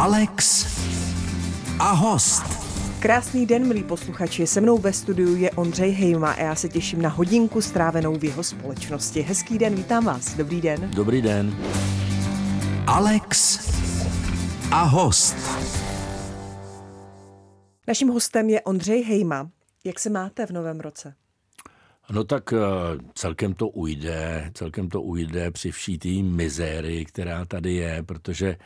Alex 0.00 0.66
a 1.78 1.92
host. 1.92 2.42
Krásný 3.00 3.46
den, 3.46 3.68
milí 3.68 3.82
posluchači. 3.82 4.46
Se 4.46 4.60
mnou 4.60 4.78
ve 4.78 4.92
studiu 4.92 5.36
je 5.36 5.50
Ondřej 5.50 5.90
Hejma 5.90 6.32
a 6.32 6.40
já 6.40 6.54
se 6.54 6.68
těším 6.68 7.02
na 7.02 7.08
hodinku 7.08 7.60
strávenou 7.60 8.18
v 8.18 8.24
jeho 8.24 8.44
společnosti. 8.44 9.20
Hezký 9.20 9.58
den, 9.58 9.74
vítám 9.74 10.04
vás. 10.04 10.36
Dobrý 10.36 10.60
den. 10.60 10.90
Dobrý 10.94 11.22
den. 11.22 11.56
Alex 12.86 13.58
a 14.72 14.82
host. 14.82 15.36
Naším 17.88 18.08
hostem 18.08 18.50
je 18.50 18.60
Ondřej 18.60 19.02
Hejma. 19.02 19.50
Jak 19.84 19.98
se 19.98 20.10
máte 20.10 20.46
v 20.46 20.50
novém 20.50 20.80
roce? 20.80 21.14
No 22.10 22.24
tak 22.24 22.52
eh, 22.52 22.58
celkem 23.14 23.54
to 23.54 23.68
ujde, 23.68 24.50
celkem 24.54 24.88
to 24.88 25.02
ujde 25.02 25.50
při 25.50 25.70
vší 25.70 25.98
té 25.98 26.08
mizérii, 26.22 27.04
která 27.04 27.44
tady 27.44 27.74
je, 27.74 28.02
protože 28.02 28.56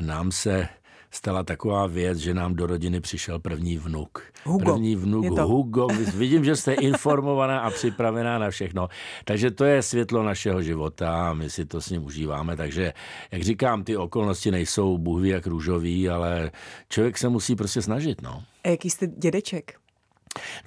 nám 0.00 0.32
se 0.32 0.68
stala 1.14 1.42
taková 1.42 1.86
věc, 1.86 2.18
že 2.18 2.34
nám 2.34 2.54
do 2.54 2.66
rodiny 2.66 3.00
přišel 3.00 3.38
první 3.38 3.78
vnuk. 3.78 4.22
Hugo. 4.44 4.72
První 4.72 4.96
vnuk 4.96 5.36
to. 5.36 5.46
Hugo. 5.46 5.86
Vidím, 6.14 6.44
že 6.44 6.56
jste 6.56 6.72
informovaná 6.72 7.60
a 7.60 7.70
připravená 7.70 8.38
na 8.38 8.50
všechno. 8.50 8.88
Takže 9.24 9.50
to 9.50 9.64
je 9.64 9.82
světlo 9.82 10.22
našeho 10.22 10.62
života 10.62 11.30
a 11.30 11.32
my 11.32 11.50
si 11.50 11.64
to 11.66 11.80
s 11.80 11.90
ním 11.90 12.04
užíváme. 12.04 12.56
Takže, 12.56 12.92
jak 13.32 13.42
říkám, 13.42 13.84
ty 13.84 13.96
okolnosti 13.96 14.50
nejsou 14.50 14.98
Bůh 14.98 15.22
ví 15.22 15.28
jak 15.28 15.46
růžový, 15.46 16.08
ale 16.08 16.50
člověk 16.88 17.18
se 17.18 17.28
musí 17.28 17.56
prostě 17.56 17.82
snažit, 17.82 18.22
no. 18.22 18.42
A 18.64 18.68
jaký 18.68 18.90
jste 18.90 19.06
dědeček? 19.06 19.74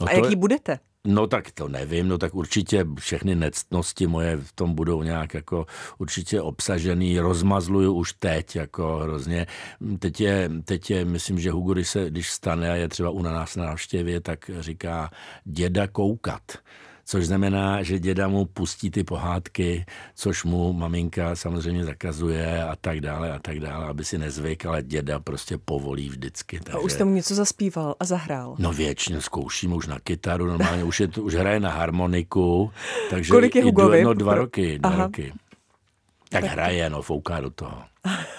no 0.02 0.08
A 0.08 0.12
jaký 0.12 0.36
budete? 0.36 0.80
No 1.09 1.27
tak 1.27 1.52
to 1.52 1.67
nevím, 1.67 2.07
no 2.07 2.17
tak 2.17 2.35
určitě 2.35 2.85
všechny 2.99 3.35
nectnosti 3.35 4.07
moje 4.07 4.38
v 4.38 4.52
tom 4.52 4.73
budou 4.73 5.03
nějak 5.03 5.33
jako 5.33 5.66
určitě 5.97 6.41
obsažený, 6.41 7.20
rozmazluju 7.20 7.93
už 7.93 8.13
teď 8.13 8.55
jako 8.55 8.97
hrozně. 8.97 9.47
Teď 9.99 10.21
je, 10.21 10.49
teď 10.66 10.91
je 10.91 11.05
myslím, 11.05 11.39
že 11.39 11.52
Hugo, 11.52 11.73
když, 11.73 11.89
se, 11.89 12.09
když 12.09 12.31
stane 12.31 12.71
a 12.71 12.75
je 12.75 12.88
třeba 12.88 13.09
u 13.09 13.22
nás 13.22 13.55
na 13.55 13.66
návštěvě, 13.66 14.22
tak 14.22 14.52
říká 14.59 15.11
děda 15.45 15.88
koukat. 15.88 16.41
Což 17.09 17.25
znamená, 17.25 17.83
že 17.83 18.00
děda 18.00 18.27
mu 18.27 18.45
pustí 18.45 18.91
ty 18.91 19.03
pohádky, 19.03 19.86
což 20.16 20.44
mu 20.44 20.73
maminka 20.73 21.36
samozřejmě 21.36 21.86
zakazuje 21.86 22.64
a 22.64 22.75
tak 22.75 23.02
dále 23.02 23.33
a 23.33 23.39
tak 23.39 23.59
dále, 23.59 23.86
aby 23.86 24.05
si 24.05 24.17
nezvyk, 24.17 24.66
ale 24.66 24.83
děda 24.83 25.19
prostě 25.19 25.58
povolí 25.58 26.09
vždycky. 26.09 26.59
A 26.72 26.80
už 26.80 26.91
jste 26.91 27.03
mu 27.03 27.14
něco 27.14 27.36
zaspíval 27.36 27.95
a 27.99 28.05
zahrál. 28.05 28.55
No 28.59 28.73
většině 28.73 29.22
zkouším 29.22 29.73
už 29.73 29.88
na 29.88 29.99
kytaru, 29.99 30.47
normálně 30.47 30.83
už, 30.83 30.99
je 30.99 31.08
to, 31.08 31.23
už 31.23 31.33
hraje 31.36 31.59
na 31.59 31.69
harmoniku. 31.69 32.72
Takže 33.09 33.31
Kolik 33.31 33.55
je 33.55 33.64
Hugovi? 33.64 34.03
No 34.03 34.14
dva 34.14 34.36
roky, 34.36 34.80
dva 34.80 34.89
Aha. 34.89 35.03
roky. 35.03 35.33
Tak 36.30 36.44
hraje, 36.44 36.89
no, 36.89 37.02
fouká 37.02 37.39
do 37.39 37.49
toho. 37.49 37.83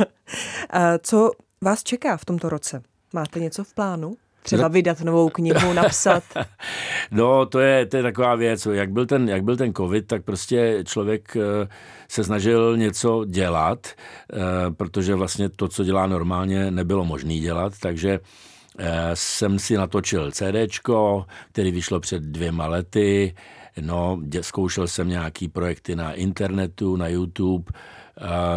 A 0.71 0.99
co 0.99 1.31
vás 1.61 1.83
čeká 1.83 2.17
v 2.17 2.25
tomto 2.25 2.49
roce? 2.49 2.83
Máte 3.13 3.41
něco 3.41 3.65
v 3.65 3.75
plánu? 3.75 4.17
Třeba 4.43 4.69
vydat 4.69 5.01
novou 5.01 5.29
knihu, 5.29 5.73
napsat? 5.75 6.23
No, 7.11 7.47
to 7.47 7.61
je, 7.61 7.87
to 7.87 7.97
je 7.97 8.03
taková 8.03 8.35
věc. 8.35 8.67
Jak 8.73 8.93
byl, 8.93 9.07
ten, 9.07 9.29
jak 9.29 9.45
byl 9.45 9.57
ten 9.57 9.75
covid, 9.75 10.07
tak 10.07 10.25
prostě 10.25 10.85
člověk 10.85 11.37
eh, 11.37 11.69
se 12.09 12.25
snažil 12.25 12.77
něco 12.77 13.25
dělat, 13.25 13.87
eh, 13.87 14.37
protože 14.71 15.15
vlastně 15.15 15.49
to, 15.49 15.69
co 15.69 15.85
dělá 15.85 16.07
normálně, 16.07 16.71
nebylo 16.71 17.05
možné 17.05 17.39
dělat, 17.39 17.73
takže 17.81 18.21
eh, 18.79 19.11
jsem 19.15 19.59
si 19.59 19.77
natočil 19.77 20.33
CDčko, 20.33 21.27
který 21.53 21.71
vyšlo 21.71 22.01
před 22.01 22.23
dvěma 22.23 22.67
lety, 22.67 23.35
no, 23.81 24.21
zkoušel 24.41 24.89
jsem 24.89 25.09
nějaký 25.09 25.49
projekty 25.49 25.97
na 25.97 26.13
internetu, 26.13 26.97
na 26.97 27.09
YouTube, 27.09 27.73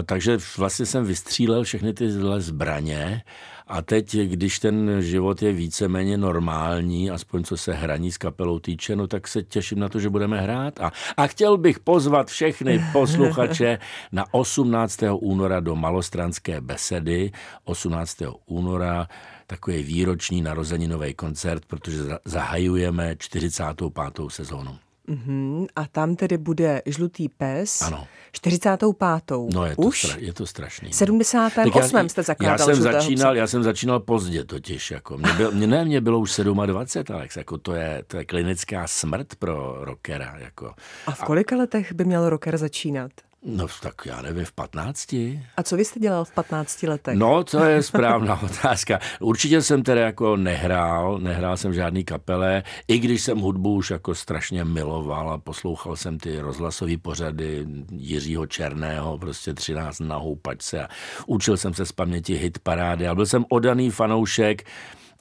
takže 0.06 0.38
vlastně 0.58 0.86
jsem 0.86 1.06
vystřílel 1.06 1.64
všechny 1.64 1.94
tyhle 1.94 2.42
zbraně 2.42 3.24
a 3.68 3.82
teď, 3.82 4.16
když 4.18 4.60
ten 4.60 5.02
život 5.02 5.42
je 5.42 5.54
víceméně 5.54 6.18
normální, 6.18 7.12
aspoň 7.12 7.44
co 7.44 7.58
se 7.58 7.74
hraní 7.74 8.12
s 8.12 8.18
kapelou 8.18 8.60
týče, 8.60 8.96
no 8.96 9.08
tak 9.08 9.28
se 9.28 9.44
těším 9.44 9.80
na 9.80 9.90
to, 9.90 10.00
že 10.00 10.10
budeme 10.10 10.42
hrát. 10.42 10.80
A, 10.80 10.92
a 11.18 11.28
chtěl 11.28 11.58
bych 11.58 11.80
pozvat 11.80 12.28
všechny 12.28 12.86
posluchače 12.92 13.80
na 14.12 14.26
18. 14.34 15.00
února 15.20 15.60
do 15.60 15.76
Malostranské 15.76 16.62
besedy. 16.62 17.32
18. 17.64 18.18
února 18.46 19.08
takový 19.48 19.84
výroční 19.84 20.42
narozeninový 20.42 21.14
koncert, 21.14 21.66
protože 21.66 22.04
za- 22.04 22.20
zahajujeme 22.26 23.16
45. 23.18 24.30
sezónu. 24.30 24.78
Mhm, 25.08 25.66
a 25.76 25.88
tam 25.88 26.16
tedy 26.16 26.38
bude 26.38 26.82
Žlutý 26.86 27.30
pes. 27.30 27.82
Ano. 27.82 28.08
45. 28.32 29.32
No 29.54 29.66
je 29.66 29.76
to, 29.76 29.82
Už? 29.82 30.00
stra, 30.02 30.16
je 30.20 30.34
to 30.34 30.46
strašný. 30.46 30.88
no. 30.88 30.94
78. 30.94 32.10
jste 32.10 32.24
zakládal 32.24 32.60
já 32.60 32.66
jsem 32.66 32.84
psa. 32.84 32.92
začínal, 32.92 33.36
já 33.38 33.48
jsem 33.48 33.64
začínal 33.64 34.00
pozdě 34.00 34.44
totiž. 34.44 34.92
Jako. 34.92 35.18
Mě, 35.18 35.34
byl, 35.34 35.52
mě, 35.52 35.68
ne, 35.68 35.86
mě 35.86 36.02
bylo 36.02 36.20
už 36.20 36.40
27, 36.66 37.16
Alex. 37.16 37.38
Jako 37.38 37.58
to, 37.58 37.74
je, 37.74 38.04
to 38.08 38.18
je 38.18 38.26
klinická 38.26 38.88
smrt 38.88 39.36
pro 39.36 39.86
rockera. 39.86 40.36
Jako. 40.38 40.74
A 41.08 41.12
v 41.12 41.24
kolika 41.24 41.56
letech 41.56 41.94
by 41.94 42.06
měl 42.06 42.30
rocker 42.30 42.58
začínat? 42.58 43.12
No 43.46 43.68
tak 43.82 44.06
já 44.06 44.22
nevím, 44.22 44.46
v 44.46 44.52
15. 44.52 45.14
A 45.58 45.64
co 45.64 45.78
vy 45.78 45.86
jste 45.86 46.00
dělal 46.00 46.26
v 46.26 46.32
15 46.32 46.84
letech? 46.84 47.18
No, 47.18 47.44
to 47.44 47.64
je 47.64 47.84
správná 47.84 48.42
otázka. 48.44 49.00
Určitě 49.20 49.62
jsem 49.62 49.84
teda 49.84 50.02
jako 50.02 50.36
nehrál, 50.36 51.20
nehrál 51.20 51.58
jsem 51.58 51.74
žádný 51.74 52.04
kapele, 52.04 52.64
i 52.88 53.00
když 53.00 53.22
jsem 53.22 53.40
hudbu 53.40 53.76
už 53.76 53.90
jako 53.92 54.16
strašně 54.16 54.64
miloval 54.64 55.32
a 55.32 55.38
poslouchal 55.38 55.96
jsem 55.96 56.20
ty 56.20 56.40
rozhlasové 56.40 56.98
pořady 56.98 57.66
Jiřího 57.92 58.46
Černého, 58.46 59.18
prostě 59.18 59.54
13 59.54 60.00
na 60.00 60.16
houpačce 60.16 60.84
a 60.84 60.88
učil 61.26 61.58
jsem 61.58 61.74
se 61.74 61.86
z 61.86 61.92
paměti 61.92 62.36
hit 62.36 62.60
parády 62.60 63.08
a 63.08 63.16
byl 63.16 63.26
jsem 63.26 63.46
odaný 63.50 63.92
fanoušek, 63.92 64.64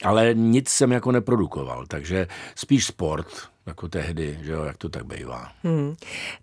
ale 0.05 0.35
nic 0.35 0.69
jsem 0.69 0.93
jako 0.93 1.13
neprodukoval, 1.13 1.87
takže 1.87 2.27
spíš 2.55 2.87
sport, 2.87 3.27
jako 3.67 3.89
tehdy, 3.89 4.39
že 4.43 4.53
jo, 4.53 4.63
jak 4.63 4.77
to 4.77 4.89
tak 4.89 5.05
bývá. 5.05 5.53
Hmm. 5.63 5.95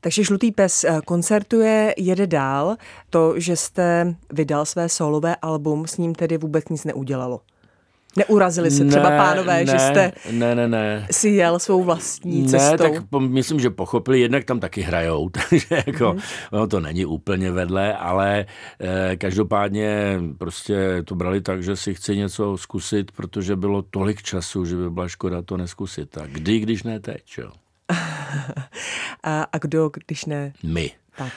Takže 0.02 0.24
Žlutý 0.24 0.52
pes 0.52 0.84
eh, 0.84 1.00
koncertuje, 1.06 1.94
jede 1.98 2.28
dál. 2.28 2.76
To, 3.10 3.40
že 3.40 3.56
jste 3.56 4.16
vydal 4.34 4.66
své 4.66 4.90
solové 4.90 5.36
album, 5.36 5.88
s 5.88 5.98
ním 5.98 6.16
tedy 6.16 6.38
vůbec 6.38 6.70
nic 6.70 6.84
neudělalo. 6.84 7.42
Neurazili 8.18 8.72
se 8.72 8.86
třeba 8.86 9.10
Ne, 9.10 9.18
pánové, 9.18 9.58
ne, 9.66 9.72
že 9.72 9.80
jste 9.80 10.12
Ne, 10.32 10.56
ne, 10.56 10.68
ne. 10.68 11.08
si 11.12 11.30
jel 11.30 11.60
svou 11.60 11.84
vlastní 11.84 12.42
Ne, 12.42 12.48
cestou. 12.50 12.78
tak 12.78 12.92
po, 13.10 13.20
myslím, 13.20 13.60
že 13.60 13.70
pochopili, 13.70 14.20
jednak 14.20 14.44
tam 14.46 14.60
taky 14.60 14.82
hrajou, 14.82 15.30
takže 15.50 15.84
jako, 15.88 16.14
Mhm. 16.14 16.22
ono 16.52 16.68
to 16.68 16.80
není 16.80 17.06
úplně 17.06 17.52
vedle, 17.52 17.94
ale 17.98 18.46
eh, 18.82 19.16
každopádně 19.18 20.20
prostě 20.38 21.02
to 21.06 21.16
brali 21.16 21.42
tak, 21.42 21.64
že 21.64 21.76
si 21.76 21.94
chci 21.94 22.18
něco 22.18 22.58
zkusit, 22.58 23.12
protože 23.12 23.56
bylo 23.56 23.82
tolik 23.82 24.22
času, 24.24 24.66
že 24.66 24.76
by 24.76 24.90
byla 24.90 25.08
škoda 25.08 25.42
to 25.42 25.58
neskusit. 25.58 26.18
A 26.18 26.28
kdy, 26.28 26.60
když 26.60 26.84
ne 26.84 27.00
teď, 27.00 27.24
jo? 27.38 27.52
A, 29.24 29.44
a 29.44 29.58
kdo, 29.58 29.92
když 30.08 30.26
ne? 30.26 30.54
My. 30.64 30.92
Tak. 31.18 31.34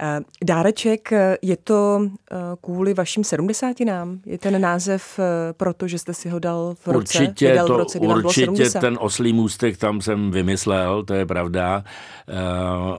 Eh, 0.00 0.20
Dáreček, 0.44 1.12
eh, 1.12 1.36
je 1.42 1.56
to 1.56 2.00
eh, 2.32 2.36
kvůli 2.60 2.94
vašim 2.94 3.24
sedmdesátinám? 3.24 4.20
Je 4.26 4.38
ten 4.38 4.60
název 4.60 5.18
eh, 5.18 5.52
proto, 5.52 5.88
že 5.88 5.98
jste 5.98 6.14
si 6.14 6.28
ho 6.28 6.38
dal 6.38 6.74
v 6.74 6.86
roce? 6.86 6.98
Určitě, 6.98 7.50
vydal 7.50 7.66
v 7.66 7.68
to, 7.68 7.76
roce, 7.76 7.98
kdy 7.98 8.06
bylo 8.06 8.18
určitě 8.18 8.44
70? 8.44 8.80
ten 8.80 8.98
oslý 9.00 9.32
můstek 9.32 9.76
tam 9.76 10.00
jsem 10.00 10.30
vymyslel, 10.30 11.04
to 11.04 11.14
je 11.14 11.26
pravda. 11.26 11.84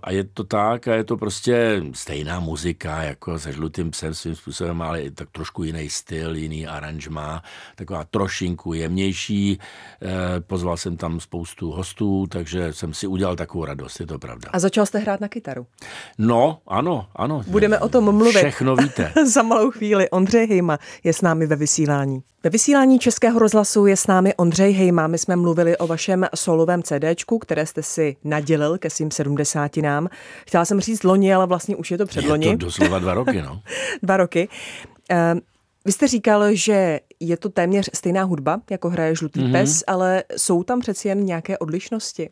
A 0.04 0.12
je 0.12 0.24
to 0.24 0.44
tak 0.44 0.88
a 0.88 0.96
je 0.96 1.04
to 1.04 1.18
prostě 1.18 1.82
stejná 1.94 2.40
muzika, 2.40 3.04
jako 3.04 3.40
se 3.40 3.52
žlutým 3.52 3.92
psem 3.92 4.14
svým 4.14 4.36
způsobem, 4.36 4.82
ale 4.82 5.02
je 5.02 5.12
tak 5.12 5.30
trošku 5.32 5.64
jiný 5.64 5.90
styl, 5.90 6.36
jiný 6.36 6.68
aranžma, 6.68 7.44
taková 7.76 8.04
trošinku 8.04 8.74
jemnější. 8.74 9.60
Pozval 10.40 10.78
jsem 10.78 10.98
tam 10.98 11.20
spoustu 11.20 11.72
hostů, 11.72 12.28
takže 12.28 12.74
jsem 12.74 12.94
si 12.94 13.08
udělal 13.08 13.36
takovou 13.36 13.66
radost, 13.66 14.00
je 14.00 14.08
to 14.08 14.20
pravda. 14.20 14.50
A 14.54 14.60
začal 14.60 14.86
jste 14.86 15.00
hrát 15.00 15.22
na 15.22 15.28
kytaru. 15.28 15.68
No, 16.28 16.60
ano, 16.68 17.06
ano. 17.16 17.44
Budeme 17.48 17.80
o 17.80 17.90
tom 17.90 18.16
mluvit. 18.16 18.38
Všechno 18.38 18.76
víte. 18.76 19.12
Za 19.34 19.42
malou 19.42 19.72
chvíli 19.72 20.10
Ondřej 20.10 20.48
Hejma 20.48 20.80
je 21.04 21.14
s 21.14 21.22
námi 21.22 21.48
ve 21.48 21.56
vysílání. 21.56 22.24
Ve 22.44 22.50
vysílání 22.50 23.00
Českého 23.00 23.40
rozhlasu 23.40 23.86
je 23.86 23.98
s 23.98 24.08
námi 24.08 24.36
Ondřej 24.36 24.74
Hejma. 24.74 25.08
My 25.08 25.18
jsme 25.18 25.36
mluvili 25.36 25.78
o 25.78 25.88
vašem 25.88 26.26
solovém 26.36 26.84
CDčku, 26.84 27.40
které 27.40 27.66
jste 27.66 27.84
si 27.84 28.16
nadělil 28.24 28.78
ke 28.78 28.90
svým 28.90 29.12
sedmdesátinám. 29.12 30.08
Chtěla 30.48 30.66
jsem 30.66 30.80
říct 30.80 31.04
loni, 31.04 31.34
ale 31.34 31.48
vlastně 31.48 31.76
už 31.76 31.92
je 31.92 31.98
to 31.98 32.06
předloni. 32.06 32.48
Je 32.48 32.58
to 32.58 32.66
doslova 32.66 33.00
dva 33.00 33.14
roky, 33.14 33.42
no. 33.42 33.62
Dva 34.04 34.18
roky. 34.18 34.50
Eh, 35.12 35.36
Vy 35.86 35.92
jste 35.92 36.08
říkal, 36.08 36.44
že 36.54 37.00
je 37.20 37.38
to 37.38 37.50
téměř 37.50 37.90
stejná 37.94 38.24
hudba, 38.24 38.62
jako 38.72 38.90
hraje 38.90 39.16
Žlutý 39.16 39.40
Mhm. 39.40 39.50
mm-hmm. 39.50 39.60
pes, 39.62 39.84
ale 39.88 40.24
jsou 40.38 40.64
tam 40.64 40.80
přeci 40.80 41.08
jen 41.08 41.26
nějaké 41.26 41.58
odlišnosti. 41.58 42.30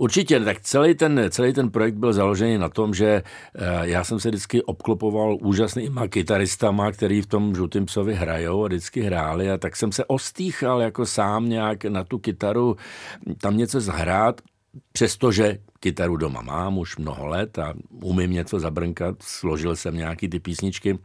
Určitě, 0.00 0.40
tak 0.40 0.60
celý 0.60 0.94
ten, 0.94 1.20
celý 1.30 1.52
ten 1.52 1.70
projekt 1.70 1.94
byl 1.94 2.12
založený 2.12 2.58
na 2.58 2.68
tom, 2.68 2.94
že 2.94 3.22
eh, 3.54 3.62
já 3.82 4.04
jsem 4.04 4.20
se 4.20 4.28
vždycky 4.28 4.62
obklopoval 4.62 5.36
úžasnýma 5.40 6.08
kytaristama, 6.08 6.92
který 6.92 7.20
v 7.20 7.26
tom 7.26 7.54
žlutým 7.54 7.86
psovi 7.86 8.14
hrajou 8.14 8.64
a 8.64 8.66
vždycky 8.66 9.00
hráli 9.00 9.50
a 9.50 9.58
tak 9.58 9.76
jsem 9.76 9.92
se 9.92 10.04
ostýchal 10.04 10.80
jako 10.80 11.06
sám 11.06 11.48
nějak 11.48 11.84
na 11.84 12.04
tu 12.04 12.18
kytaru 12.18 12.76
tam 13.40 13.56
něco 13.56 13.80
zahrát, 13.80 14.40
přestože 14.92 15.58
kytaru 15.80 16.16
doma 16.16 16.42
mám 16.42 16.78
už 16.78 16.96
mnoho 16.96 17.26
let 17.26 17.58
a 17.58 17.74
umím 18.02 18.30
něco 18.30 18.60
zabrnkat, 18.60 19.16
složil 19.22 19.76
jsem 19.76 19.96
nějaký 19.96 20.28
ty 20.28 20.40
písničky. 20.40 20.98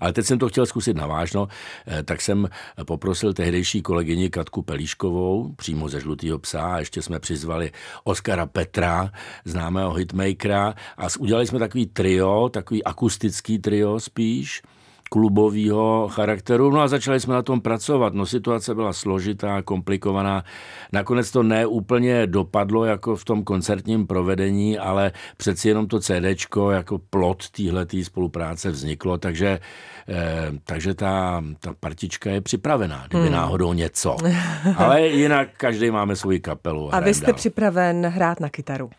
Ale 0.00 0.12
teď 0.12 0.26
jsem 0.26 0.38
to 0.38 0.48
chtěl 0.48 0.66
zkusit 0.66 0.96
navážno, 0.96 1.48
eh, 1.86 2.02
tak 2.02 2.20
jsem 2.20 2.48
poprosil 2.84 3.32
tehdejší 3.32 3.82
kolegyni 3.82 4.30
Katku 4.30 4.62
Pelíškovou, 4.62 5.52
přímo 5.56 5.88
ze 5.88 6.00
Žlutého 6.00 6.38
psa, 6.38 6.62
a 6.62 6.78
ještě 6.78 7.02
jsme 7.02 7.20
přizvali 7.20 7.72
Oskara 8.04 8.46
Petra, 8.46 9.12
známého 9.44 9.94
hitmakera, 9.94 10.74
a 10.96 11.06
udělali 11.18 11.46
jsme 11.46 11.58
takový 11.58 11.86
trio, 11.86 12.48
takový 12.48 12.84
akustický 12.84 13.58
trio 13.58 14.00
spíš, 14.00 14.62
klubového 15.10 16.08
charakteru. 16.08 16.70
No 16.70 16.80
a 16.80 16.88
začali 16.88 17.20
jsme 17.20 17.34
na 17.34 17.42
tom 17.42 17.60
pracovat. 17.60 18.14
No 18.14 18.26
situace 18.26 18.74
byla 18.74 18.92
složitá, 18.92 19.62
komplikovaná. 19.62 20.44
Nakonec 20.92 21.30
to 21.30 21.42
ne 21.42 21.66
úplně 21.66 22.26
dopadlo 22.26 22.84
jako 22.84 23.16
v 23.16 23.24
tom 23.24 23.44
koncertním 23.44 24.06
provedení, 24.06 24.78
ale 24.78 25.12
přeci 25.36 25.68
jenom 25.68 25.86
to 25.86 26.00
CDčko 26.00 26.70
jako 26.70 26.98
plot 26.98 27.50
téhleté 27.50 28.04
spolupráce 28.04 28.70
vzniklo, 28.70 29.18
takže, 29.18 29.58
eh, 30.08 30.52
takže 30.64 30.94
ta, 30.94 31.44
ta 31.60 31.74
partička 31.80 32.30
je 32.30 32.40
připravená, 32.40 33.04
kdyby 33.08 33.24
hmm. 33.24 33.32
náhodou 33.32 33.72
něco. 33.72 34.16
Ale 34.76 35.06
jinak 35.06 35.48
každý 35.56 35.90
máme 35.90 36.16
svoji 36.16 36.40
kapelu. 36.40 36.94
A, 36.94 36.96
a 36.96 37.00
vy 37.00 37.14
jste 37.14 37.26
dál. 37.26 37.34
připraven 37.34 38.06
hrát 38.06 38.40
na 38.40 38.48
kytaru? 38.48 38.90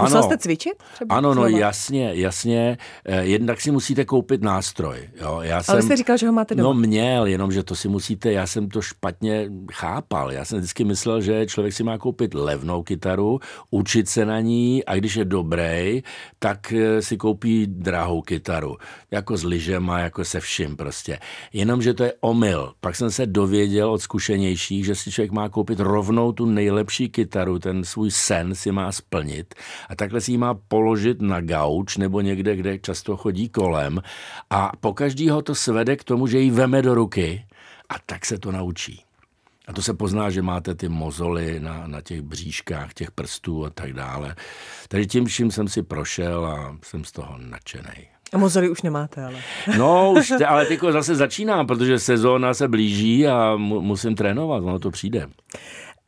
Musel 0.00 0.18
ano, 0.18 0.26
jste 0.26 0.38
cvičit? 0.38 0.82
Třeba 0.94 1.16
ano, 1.16 1.34
no 1.34 1.46
jasně, 1.46 2.10
jasně. 2.14 2.78
Eh, 3.04 3.24
jednak 3.24 3.60
si 3.60 3.70
musíte 3.70 4.04
koupit 4.04 4.42
nástroj. 4.42 5.08
Jo. 5.20 5.38
Já 5.42 5.54
Ale 5.54 5.64
jsem, 5.64 5.82
jste 5.82 5.96
říkal, 5.96 6.16
že 6.16 6.26
ho 6.26 6.32
máte 6.32 6.54
doma. 6.54 6.68
No 6.68 6.74
měl, 6.74 7.26
jenomže 7.26 7.62
to 7.62 7.76
si 7.76 7.88
musíte, 7.88 8.32
já 8.32 8.46
jsem 8.46 8.68
to 8.68 8.82
špatně 8.82 9.50
chápal. 9.72 10.32
Já 10.32 10.44
jsem 10.44 10.58
vždycky 10.58 10.84
myslel, 10.84 11.20
že 11.20 11.46
člověk 11.46 11.74
si 11.74 11.82
má 11.82 11.98
koupit 11.98 12.34
levnou 12.34 12.82
kytaru, 12.82 13.40
učit 13.70 14.08
se 14.08 14.24
na 14.24 14.40
ní 14.40 14.84
a 14.84 14.94
když 14.94 15.16
je 15.16 15.24
dobrý, 15.24 16.02
tak 16.38 16.72
eh, 16.72 17.02
si 17.02 17.16
koupí 17.16 17.66
drahou 17.66 18.22
kytaru. 18.22 18.76
Jako 19.10 19.36
s 19.36 19.44
lyžema, 19.44 19.98
jako 19.98 20.24
se 20.24 20.40
vším 20.40 20.76
prostě. 20.76 21.18
Jenomže 21.52 21.94
to 21.94 22.04
je 22.04 22.12
omyl. 22.20 22.72
Pak 22.80 22.96
jsem 22.96 23.10
se 23.10 23.26
dověděl 23.26 23.90
od 23.90 24.02
zkušenějších, 24.02 24.84
že 24.84 24.94
si 24.94 25.10
člověk 25.10 25.32
má 25.32 25.48
koupit 25.48 25.80
rovnou 25.80 26.32
tu 26.32 26.46
nejlepší 26.46 27.08
kytaru, 27.08 27.58
ten 27.58 27.84
svůj 27.84 28.10
sen 28.10 28.54
si 28.54 28.72
má 28.72 28.92
splnit 28.92 29.54
a 29.88 29.96
takhle 29.96 30.20
si 30.20 30.32
ji 30.32 30.38
má 30.38 30.54
položit 30.54 31.22
na 31.22 31.40
gauč 31.40 31.96
nebo 31.96 32.20
někde, 32.20 32.56
kde 32.56 32.78
často 32.78 33.16
chodí 33.16 33.48
kolem 33.48 34.00
a 34.50 34.72
po 34.80 34.92
každýho 34.92 35.42
to 35.42 35.54
svede 35.54 35.96
k 35.96 36.04
tomu, 36.04 36.26
že 36.26 36.38
ji 36.38 36.50
veme 36.50 36.82
do 36.82 36.94
ruky 36.94 37.44
a 37.88 37.94
tak 38.06 38.26
se 38.26 38.38
to 38.38 38.52
naučí. 38.52 39.04
A 39.68 39.72
to 39.72 39.82
se 39.82 39.94
pozná, 39.94 40.30
že 40.30 40.42
máte 40.42 40.74
ty 40.74 40.88
mozoly 40.88 41.60
na, 41.60 41.86
na 41.86 42.00
těch 42.00 42.22
bříškách, 42.22 42.94
těch 42.94 43.10
prstů 43.10 43.64
a 43.64 43.70
tak 43.70 43.92
dále. 43.92 44.34
Takže 44.88 45.06
tím 45.06 45.24
vším 45.24 45.50
jsem 45.50 45.68
si 45.68 45.82
prošel 45.82 46.46
a 46.46 46.76
jsem 46.82 47.04
z 47.04 47.12
toho 47.12 47.34
nadšený. 47.38 48.08
A 48.32 48.38
mozoly 48.38 48.68
už 48.70 48.82
nemáte, 48.82 49.24
ale. 49.24 49.34
No, 49.78 50.12
už 50.12 50.28
te, 50.38 50.46
ale 50.46 50.66
teď 50.66 50.80
zase 50.90 51.14
začínám, 51.14 51.66
protože 51.66 51.98
sezóna 51.98 52.54
se 52.54 52.68
blíží 52.68 53.26
a 53.26 53.56
mu, 53.56 53.80
musím 53.80 54.14
trénovat, 54.14 54.62
ono 54.62 54.78
to 54.78 54.90
přijde. 54.90 55.26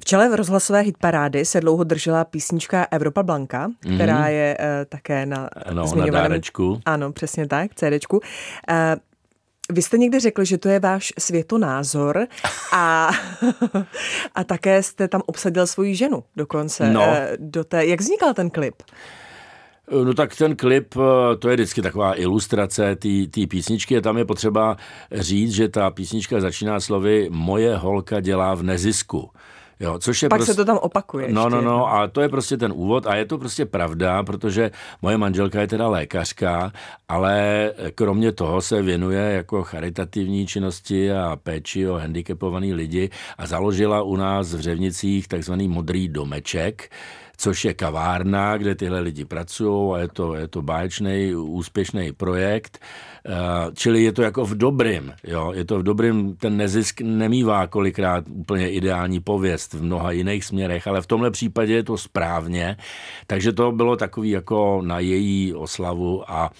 V 0.00 0.04
čele 0.04 0.28
v 0.28 0.34
rozhlasové 0.34 0.80
hitparády 0.80 1.44
se 1.44 1.60
dlouho 1.60 1.84
držela 1.84 2.24
písnička 2.24 2.86
Evropa 2.90 3.22
Blanka, 3.22 3.68
mm-hmm. 3.68 3.94
která 3.94 4.28
je 4.28 4.58
uh, 4.60 4.66
také 4.88 5.26
na 5.26 5.50
no, 5.72 5.86
zmiňovaném... 5.86 6.14
na 6.14 6.28
dárečku. 6.28 6.80
Ano, 6.84 7.12
přesně 7.12 7.46
tak, 7.46 7.74
CDčku. 7.74 8.16
Uh, 8.16 8.76
vy 9.72 9.82
jste 9.82 9.98
někdy 9.98 10.20
řekl, 10.20 10.44
že 10.44 10.58
to 10.58 10.68
je 10.68 10.80
váš 10.80 11.12
světonázor 11.18 12.26
a, 12.72 13.10
a 14.34 14.44
také 14.44 14.82
jste 14.82 15.08
tam 15.08 15.22
obsadil 15.26 15.66
svoji 15.66 15.94
ženu 15.94 16.24
dokonce. 16.36 16.92
No. 16.92 17.00
Uh, 17.00 17.16
do 17.38 17.64
té, 17.64 17.86
jak 17.86 18.00
vznikal 18.00 18.34
ten 18.34 18.50
klip? 18.50 18.74
No 20.04 20.14
tak 20.14 20.36
ten 20.36 20.56
klip, 20.56 20.94
to 21.38 21.48
je 21.48 21.56
vždycky 21.56 21.82
taková 21.82 22.20
ilustrace 22.20 22.96
té 23.30 23.46
písničky. 23.48 24.00
Tam 24.00 24.18
je 24.18 24.24
potřeba 24.24 24.76
říct, 25.12 25.52
že 25.52 25.68
ta 25.68 25.90
písnička 25.90 26.40
začíná 26.40 26.80
slovy 26.80 27.28
Moje 27.30 27.76
holka 27.76 28.20
dělá 28.20 28.54
v 28.54 28.62
nezisku. 28.62 29.30
Jo, 29.82 29.98
což 29.98 30.22
je 30.22 30.28
Pak 30.28 30.38
prostě... 30.38 30.52
se 30.52 30.56
to 30.56 30.64
tam 30.64 30.78
opakuje. 30.78 31.32
No, 31.32 31.48
no, 31.48 31.60
no, 31.60 31.92
a 31.92 32.08
to 32.08 32.20
je 32.20 32.28
prostě 32.28 32.56
ten 32.56 32.72
úvod 32.74 33.06
a 33.06 33.14
je 33.14 33.24
to 33.24 33.38
prostě 33.38 33.66
pravda, 33.66 34.22
protože 34.22 34.70
moje 35.02 35.18
manželka 35.18 35.60
je 35.60 35.66
teda 35.66 35.88
lékařka, 35.88 36.72
ale 37.08 37.70
kromě 37.94 38.32
toho 38.32 38.60
se 38.60 38.82
věnuje 38.82 39.20
jako 39.20 39.62
charitativní 39.62 40.46
činnosti 40.46 41.12
a 41.12 41.36
péči 41.42 41.88
o 41.88 41.94
handicapovaný 41.94 42.74
lidi 42.74 43.10
a 43.38 43.46
založila 43.46 44.02
u 44.02 44.16
nás 44.16 44.54
v 44.54 44.60
Řevnicích 44.60 45.28
takzvaný 45.28 45.68
modrý 45.68 46.08
domeček, 46.08 46.90
což 47.36 47.64
je 47.64 47.74
kavárna, 47.74 48.56
kde 48.56 48.74
tyhle 48.74 49.00
lidi 49.00 49.24
pracují 49.24 49.94
a 49.94 49.98
je 49.98 50.08
to, 50.08 50.34
je 50.34 50.48
to 50.48 50.62
báječný, 50.62 51.34
úspěšný 51.34 52.12
projekt. 52.12 52.78
Eh, 53.26 53.70
čili 53.74 54.02
je 54.02 54.12
to 54.12 54.22
jako 54.22 54.44
v 54.44 54.54
dobrým, 54.54 55.12
jo, 55.24 55.52
je 55.54 55.64
to 55.64 55.78
v 55.78 55.82
dobrým, 55.82 56.36
ten 56.36 56.56
nezisk 56.56 57.00
nemývá 57.00 57.66
kolikrát 57.66 58.24
úplně 58.28 58.70
ideální 58.70 59.20
pověst 59.20 59.74
v 59.74 59.82
mnoha 59.82 60.10
jiných 60.10 60.44
směrech, 60.44 60.86
ale 60.86 61.02
v 61.02 61.06
tomhle 61.06 61.30
případě 61.30 61.74
je 61.74 61.82
to 61.82 61.98
správně, 61.98 62.76
takže 63.26 63.52
to 63.52 63.72
bylo 63.72 63.96
takový 63.96 64.30
jako 64.30 64.82
na 64.84 64.98
její 64.98 65.54
oslavu 65.54 66.30
a 66.30 66.50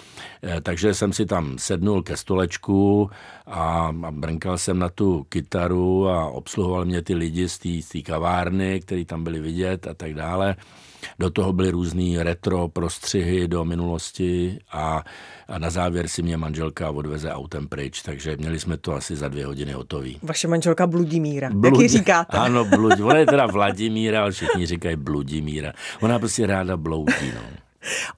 eh, 0.43 0.61
takže 0.61 0.93
jsem 0.93 1.13
si 1.13 1.25
tam 1.25 1.57
sednul 1.57 2.03
ke 2.03 2.17
stolečku 2.17 3.09
a, 3.45 3.91
a 4.03 4.11
brnkal 4.11 4.57
jsem 4.57 4.79
na 4.79 4.89
tu 4.89 5.25
kytaru 5.29 6.07
a 6.07 6.29
obsluhoval 6.29 6.85
mě 6.85 7.01
ty 7.01 7.15
lidi 7.15 7.49
z 7.49 7.59
té 7.91 8.01
kavárny, 8.01 8.79
který 8.79 9.05
tam 9.05 9.23
byli 9.23 9.39
vidět 9.39 9.87
a 9.87 9.93
tak 9.93 10.13
dále. 10.13 10.55
Do 11.19 11.29
toho 11.29 11.53
byly 11.53 11.71
různé 11.71 12.23
retro 12.23 12.67
prostřihy 12.67 13.47
do 13.47 13.65
minulosti 13.65 14.59
a, 14.71 15.03
a 15.47 15.59
na 15.59 15.69
závěr 15.69 16.07
si 16.07 16.21
mě 16.21 16.37
manželka 16.37 16.91
odveze 16.91 17.31
autem 17.31 17.67
pryč, 17.67 18.01
takže 18.01 18.37
měli 18.37 18.59
jsme 18.59 18.77
to 18.77 18.93
asi 18.93 19.15
za 19.15 19.27
dvě 19.27 19.45
hodiny 19.45 19.71
hotový. 19.71 20.19
Vaše 20.23 20.47
manželka 20.47 20.87
Bludimíra, 20.87 21.49
Blud... 21.49 21.73
jak 21.73 21.81
ji 21.81 21.87
říkáte? 21.87 22.37
Ano, 22.37 22.65
blud... 22.65 22.99
ona 22.99 23.17
je 23.17 23.25
teda 23.25 23.45
Vladimíra, 23.51 24.21
ale 24.21 24.31
všichni 24.31 24.65
říkají 24.65 24.95
Bludimíra. 24.95 25.73
Ona 26.01 26.19
prostě 26.19 26.47
ráda 26.47 26.77
bloudí. 26.77 27.31
No. 27.35 27.41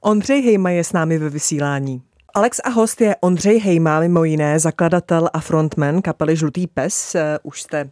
Ondřej 0.02 0.42
Hejma 0.42 0.70
je 0.70 0.84
s 0.84 0.94
námi 0.94 1.18
ve 1.18 1.30
vysílání. 1.30 2.02
Alex 2.34 2.62
a 2.64 2.70
host 2.70 3.02
je 3.02 3.16
Ondřej 3.22 3.60
Hejma, 3.60 4.00
mimo 4.00 4.24
jiné 4.24 4.60
zakladatel 4.60 5.30
a 5.34 5.40
frontman 5.40 6.02
kapely 6.02 6.36
Žlutý 6.36 6.68
pes. 6.68 7.16
Eh, 7.16 7.38
už 7.44 7.62
jste 7.62 7.90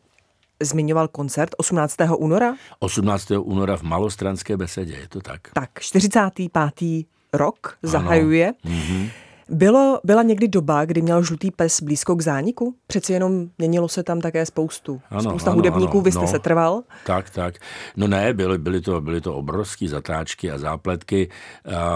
zmiňoval 0.59 1.07
koncert 1.07 1.55
18. 1.57 1.97
února? 2.17 2.55
18. 2.79 3.31
února 3.31 3.77
v 3.77 3.83
Malostranské 3.83 4.57
besedě, 4.57 4.94
je 4.94 5.07
to 5.07 5.21
tak. 5.21 5.41
Tak, 5.53 5.69
45. 5.79 7.05
rok 7.33 7.77
zahajuje. 7.83 8.53
Ano. 8.65 8.75
Mm-hmm. 8.75 9.09
Bylo, 9.49 9.99
byla 10.03 10.23
někdy 10.23 10.47
doba, 10.47 10.85
kdy 10.85 11.01
měl 11.01 11.23
žlutý 11.23 11.51
pes 11.51 11.81
blízko 11.81 12.15
k 12.15 12.21
zániku? 12.21 12.75
Přeci 12.87 13.13
jenom 13.13 13.47
měnilo 13.57 13.88
se 13.88 14.03
tam 14.03 14.21
také 14.21 14.45
spoustu. 14.45 15.01
Ano, 15.09 15.21
Spousta 15.21 15.51
ano, 15.51 15.55
hudebníků, 15.55 15.97
ano, 15.97 16.01
vy 16.01 16.12
jste 16.12 16.21
no, 16.21 16.27
se 16.27 16.39
trval? 16.39 16.83
Tak, 17.05 17.29
tak. 17.29 17.55
No 17.97 18.07
ne, 18.07 18.33
byly, 18.33 18.57
byly, 18.57 18.81
to, 18.81 19.01
byly 19.01 19.21
to 19.21 19.35
obrovské 19.35 19.88
zatáčky 19.88 20.51
a 20.51 20.57
zápletky. 20.57 21.29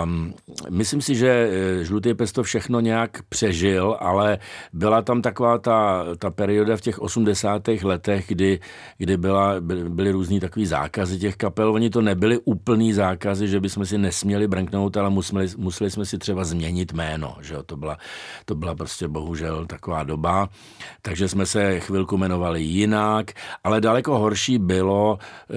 Um, 0.04 0.34
myslím 0.70 1.01
si, 1.01 1.16
že 1.16 1.50
eh, 1.51 1.84
žlutý 1.84 2.13
pes 2.13 2.32
to 2.32 2.44
všechno 2.44 2.80
nějak 2.80 3.22
přežil, 3.30 3.98
ale 4.00 4.39
byla 4.74 5.01
tam 5.01 5.22
taková 5.22 5.58
ta, 5.58 6.06
ta 6.20 6.30
perioda 6.30 6.77
v 6.77 6.82
těch 6.82 7.00
80. 7.00 7.68
letech, 7.84 8.25
kdy, 8.27 8.60
kdy 8.98 9.18
byla, 9.18 9.62
byly, 9.62 9.89
byly 9.89 10.12
různý 10.12 10.39
takový 10.39 10.66
zákazy 10.66 11.20
těch 11.20 11.36
kapel. 11.36 11.74
Oni 11.74 11.89
to 11.89 12.01
nebyly 12.01 12.39
úplný 12.46 12.94
zákazy, 12.94 13.48
že 13.48 13.60
bychom 13.60 13.86
si 13.86 13.98
nesměli 13.98 14.48
brnknout, 14.48 14.98
ale 14.98 15.10
museli, 15.10 15.48
museli 15.58 15.92
jsme 15.92 16.06
si 16.06 16.18
třeba 16.18 16.44
změnit 16.44 16.94
jméno 16.94 17.37
že 17.41 17.53
jo, 17.53 17.63
to 17.63 17.77
byla, 17.77 17.98
to 18.46 18.56
byla 18.56 18.75
prostě 18.75 19.08
bohužel 19.08 19.65
taková 19.65 20.03
doba, 20.03 20.50
takže 21.01 21.27
jsme 21.27 21.46
se 21.46 21.79
chvilku 21.79 22.17
jmenovali 22.17 22.63
jinak, 22.63 23.32
ale 23.63 23.82
daleko 23.82 24.20
horší 24.20 24.58
bylo, 24.58 25.20
eh, 25.50 25.56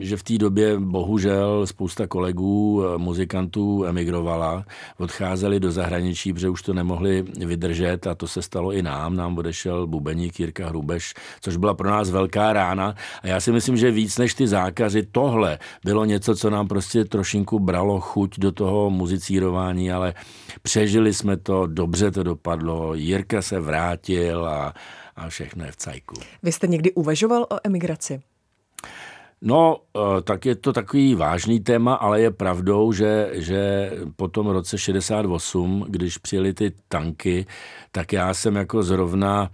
že 0.00 0.16
v 0.16 0.22
té 0.22 0.38
době 0.38 0.78
bohužel 0.78 1.66
spousta 1.66 2.06
kolegů, 2.06 2.84
eh, 2.84 2.98
muzikantů 2.98 3.84
emigrovala, 3.84 4.64
odcházeli 4.98 5.60
do 5.60 5.72
zahraničí, 5.72 6.32
protože 6.32 6.48
už 6.48 6.62
to 6.62 6.74
nemohli 6.74 7.22
vydržet 7.22 8.06
a 8.06 8.14
to 8.14 8.26
se 8.26 8.42
stalo 8.42 8.72
i 8.72 8.82
nám, 8.82 9.16
nám 9.16 9.38
odešel 9.38 9.86
bubeník 9.86 10.40
Jirka 10.40 10.68
Hrubeš, 10.68 11.14
což 11.40 11.56
byla 11.56 11.74
pro 11.74 11.90
nás 11.90 12.10
velká 12.10 12.52
rána. 12.52 12.94
A 13.22 13.26
já 13.26 13.40
si 13.40 13.52
myslím, 13.52 13.76
že 13.76 13.90
víc 13.90 14.18
než 14.18 14.34
ty 14.34 14.48
zákazy, 14.48 15.06
tohle 15.12 15.58
bylo 15.84 16.04
něco, 16.04 16.36
co 16.36 16.50
nám 16.50 16.68
prostě 16.68 17.04
trošinku 17.04 17.58
bralo 17.58 18.00
chuť 18.00 18.38
do 18.38 18.52
toho 18.52 18.90
muzicírování, 18.90 19.92
ale 19.92 20.14
přežili 20.62 21.13
jsme 21.14 21.36
to, 21.36 21.66
dobře 21.66 22.10
to 22.10 22.22
dopadlo, 22.22 22.94
Jirka 22.94 23.42
se 23.42 23.60
vrátil 23.60 24.46
a, 24.46 24.74
a 25.16 25.28
všechno 25.28 25.64
je 25.64 25.72
v 25.72 25.76
cajku. 25.76 26.14
Vy 26.42 26.52
jste 26.52 26.66
někdy 26.66 26.92
uvažoval 26.92 27.42
o 27.42 27.58
emigraci? 27.64 28.20
No, 29.46 29.76
eh, 29.96 30.22
tak 30.22 30.46
je 30.46 30.54
to 30.54 30.72
takový 30.72 31.14
vážný 31.14 31.60
téma, 31.60 31.94
ale 31.94 32.20
je 32.20 32.30
pravdou, 32.30 32.92
že, 32.92 33.30
že 33.32 33.90
po 34.16 34.28
tom 34.28 34.46
roce 34.46 34.78
68, 34.78 35.84
když 35.88 36.18
přijeli 36.18 36.54
ty 36.54 36.72
tanky, 36.88 37.46
tak 37.92 38.12
já 38.12 38.34
jsem 38.34 38.56
jako 38.56 38.82
zrovna 38.82 39.50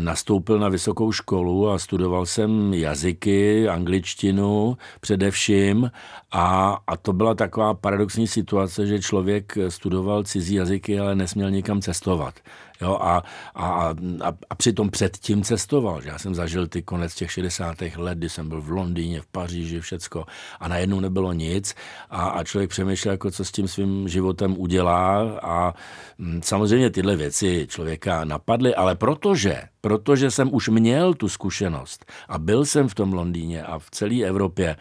nastoupil 0.00 0.58
na 0.58 0.68
vysokou 0.68 1.12
školu 1.12 1.70
a 1.70 1.78
studoval 1.78 2.26
jsem 2.26 2.74
jazyky, 2.74 3.68
angličtinu 3.68 4.76
především 5.00 5.90
a, 6.32 6.78
a 6.86 6.96
to 6.96 7.12
byla 7.12 7.34
taková 7.34 7.74
paradoxní 7.74 8.26
situace, 8.26 8.86
že 8.86 8.98
člověk 8.98 9.58
studoval 9.68 10.24
cizí 10.24 10.54
jazyky, 10.54 11.00
ale 11.00 11.14
nesměl 11.14 11.50
nikam 11.50 11.80
cestovat. 11.80 12.34
Jo, 12.80 12.98
a, 13.00 13.22
a, 13.54 13.94
a, 14.20 14.32
a 14.50 14.54
přitom 14.54 14.90
předtím 14.90 15.42
cestoval. 15.42 16.02
Že 16.02 16.08
já 16.08 16.18
jsem 16.18 16.34
zažil 16.34 16.66
ty 16.66 16.82
konec 16.82 17.14
těch 17.14 17.32
60. 17.32 17.76
let, 17.96 18.18
kdy 18.18 18.28
jsem 18.28 18.48
byl 18.48 18.60
v 18.60 18.70
Londýně, 18.70 19.20
v 19.20 19.26
Paříži, 19.26 19.80
všecko 19.80 20.24
a 20.60 20.68
najednou 20.68 21.00
nebylo 21.00 21.32
nic 21.32 21.74
a, 22.10 22.28
a 22.28 22.44
člověk 22.44 22.70
přemýšlel, 22.70 23.12
jako 23.12 23.30
co 23.30 23.44
s 23.44 23.52
tím 23.52 23.68
svým 23.68 24.08
životem 24.08 24.54
udělá 24.58 25.38
a 25.42 25.74
m, 26.18 26.40
samozřejmě 26.44 26.90
tyhle 26.90 27.16
věci 27.16 27.66
člověka 27.70 28.24
napadly, 28.24 28.74
ale 28.74 28.94
protože, 28.94 29.62
protože 29.80 30.30
jsem 30.30 30.54
už 30.54 30.68
měl 30.68 31.14
tu 31.14 31.28
zkušenost 31.28 32.04
a 32.28 32.38
byl 32.38 32.64
jsem 32.64 32.88
v 32.88 32.94
tom 32.94 33.12
Londýně 33.12 33.62
a 33.62 33.78
v 33.78 33.90
celé 33.90 34.24
Evropě, 34.24 34.76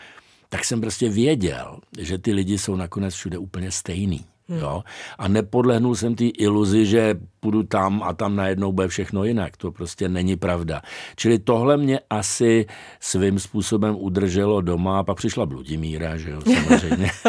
tak 0.50 0.66
jsem 0.66 0.82
prostě 0.82 1.10
věděl, 1.10 1.80
že 2.00 2.18
ty 2.18 2.34
lidi 2.34 2.58
jsou 2.58 2.76
nakonec 2.76 3.14
všude 3.14 3.38
úplně 3.38 3.72
stejný. 3.72 4.26
Hmm. 4.50 4.60
Jo? 4.60 4.84
A 5.18 5.28
nepodlehnul 5.28 5.96
jsem 5.96 6.16
té 6.16 6.26
iluzi, 6.26 6.86
že 6.86 7.16
půjdu 7.40 7.64
tam 7.64 8.04
a 8.04 8.14
tam 8.14 8.36
najednou 8.36 8.72
bude 8.72 8.88
všechno 8.88 9.24
jinak. 9.24 9.58
To 9.58 9.72
prostě 9.72 10.10
není 10.10 10.36
pravda. 10.36 10.82
Čili 11.16 11.40
tohle 11.40 11.78
mě 11.78 12.00
asi 12.10 12.66
svým 13.00 13.40
způsobem 13.40 13.96
udrželo 14.00 14.62
doma 14.62 15.00
a 15.00 15.04
pak 15.04 15.18
přišla 15.18 15.46
Bludimíra, 15.46 16.18
že 16.18 16.30
jo, 16.30 16.42
samozřejmě. 16.42 17.12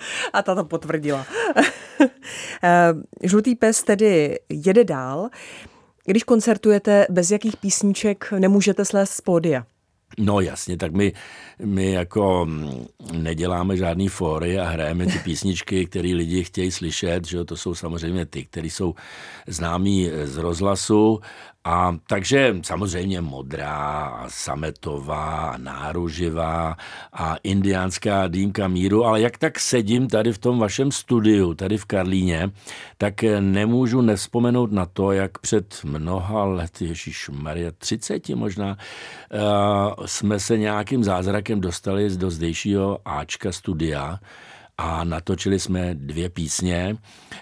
a 0.32 0.42
ta 0.42 0.54
to 0.54 0.64
potvrdila. 0.64 1.26
Eh, 2.62 2.94
Žlutý 3.28 3.54
pes 3.54 3.82
tedy 3.82 4.38
jede 4.48 4.84
dál. 4.84 5.28
Když 6.04 6.22
koncertujete, 6.22 7.06
bez 7.10 7.30
jakých 7.30 7.56
písniček 7.56 8.32
nemůžete 8.38 8.84
slést 8.84 9.12
z 9.12 9.20
pódia? 9.20 9.66
No 10.18 10.40
jasně, 10.40 10.76
tak 10.76 10.92
my, 10.92 11.12
my 11.64 11.92
jako 11.92 12.46
mm, 12.46 12.86
neděláme 13.12 13.76
žádný 13.76 14.08
fóry 14.08 14.58
a 14.58 14.68
hrajeme 14.68 15.06
ty 15.06 15.18
písničky, 15.18 15.86
které 15.86 16.08
lidi 16.08 16.44
chtějí 16.44 16.70
slyšet, 16.70 17.26
že 17.26 17.44
to 17.44 17.56
jsou 17.56 17.74
samozřejmě 17.74 18.26
ty, 18.26 18.44
které 18.44 18.66
jsou 18.66 18.94
známí 19.46 20.10
z 20.24 20.36
rozhlasu 20.36 21.20
a 21.64 21.96
takže 22.06 22.56
samozřejmě 22.62 23.20
modrá, 23.20 24.24
sametová, 24.28 25.54
náruživá 25.56 26.76
a 27.12 27.36
indiánská 27.42 28.28
dýmka 28.28 28.68
míru, 28.68 29.04
ale 29.04 29.20
jak 29.20 29.38
tak 29.38 29.60
sedím 29.60 30.08
tady 30.08 30.32
v 30.32 30.38
tom 30.38 30.58
vašem 30.58 30.92
studiu, 30.92 31.54
tady 31.54 31.78
v 31.78 31.84
Karlíně, 31.84 32.50
tak 32.98 33.14
nemůžu 33.40 34.00
nevzpomenout 34.00 34.72
na 34.72 34.86
to, 34.86 35.12
jak 35.12 35.38
před 35.38 35.84
mnoha 35.84 36.44
lety, 36.44 36.84
Ježíš 36.84 37.28
Maria, 37.28 37.70
30 37.78 38.28
možná, 38.28 38.76
uh, 39.32 40.06
jsme 40.06 40.40
se 40.40 40.58
nějakým 40.58 41.04
zázrakem 41.04 41.60
dostali 41.60 42.16
do 42.16 42.30
zdejšího 42.30 42.98
Ačka 43.04 43.52
studia, 43.52 44.18
a 44.80 45.04
natočili 45.04 45.60
jsme 45.60 45.94
dvě 45.94 46.28
písně. 46.28 46.96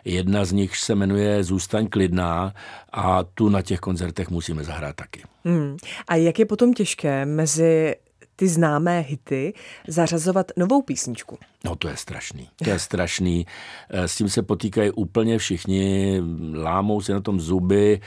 Jedna 0.04 0.45
z 0.45 0.52
nich 0.52 0.76
se 0.76 0.95
jmenuje 0.95 1.45
Zůstaň 1.45 1.88
klidná 1.88 2.54
a 2.92 3.25
tu 3.25 3.49
na 3.49 3.62
těch 3.62 3.80
koncertech 3.80 4.30
musíme 4.30 4.64
zahrát 4.64 4.97
taky. 4.97 5.23
Hmm. 5.45 5.76
A 6.09 6.16
jak 6.16 6.38
je 6.38 6.47
potom 6.47 6.75
těžké 6.75 7.26
mezi 7.26 7.97
ty 8.37 8.49
známé 8.49 9.00
hity 9.00 9.54
zařazovat 9.88 10.52
novou 10.57 10.83
písničku? 10.83 11.38
No 11.64 11.76
to 11.76 11.88
je 11.88 11.97
strašný. 11.97 12.49
To 12.64 12.71
je 12.71 12.78
strašný. 12.78 13.47
S 13.90 14.16
tím 14.16 14.28
se 14.28 14.42
potýkají 14.42 14.90
úplně 14.90 15.38
všichni, 15.38 16.21
lámou 16.54 17.00
se 17.00 17.12
na 17.12 17.21
tom 17.21 17.40
zuby. 17.40 18.00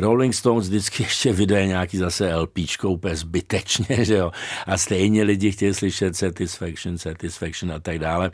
Rolling 0.00 0.34
Stones 0.34 0.68
vždycky 0.68 1.02
ještě 1.02 1.32
vydaje 1.32 1.66
nějaký 1.66 1.96
zase 1.98 2.34
LPčko 2.36 2.90
úplně 2.90 3.16
zbytečně, 3.16 4.04
že 4.04 4.14
jo. 4.14 4.30
A 4.66 4.78
stejně 4.78 5.22
lidi 5.22 5.52
chtějí 5.52 5.74
slyšet 5.74 6.16
Satisfaction, 6.16 6.98
Satisfaction 6.98 7.72
a 7.72 7.80
tak 7.80 7.98
dále. 7.98 8.30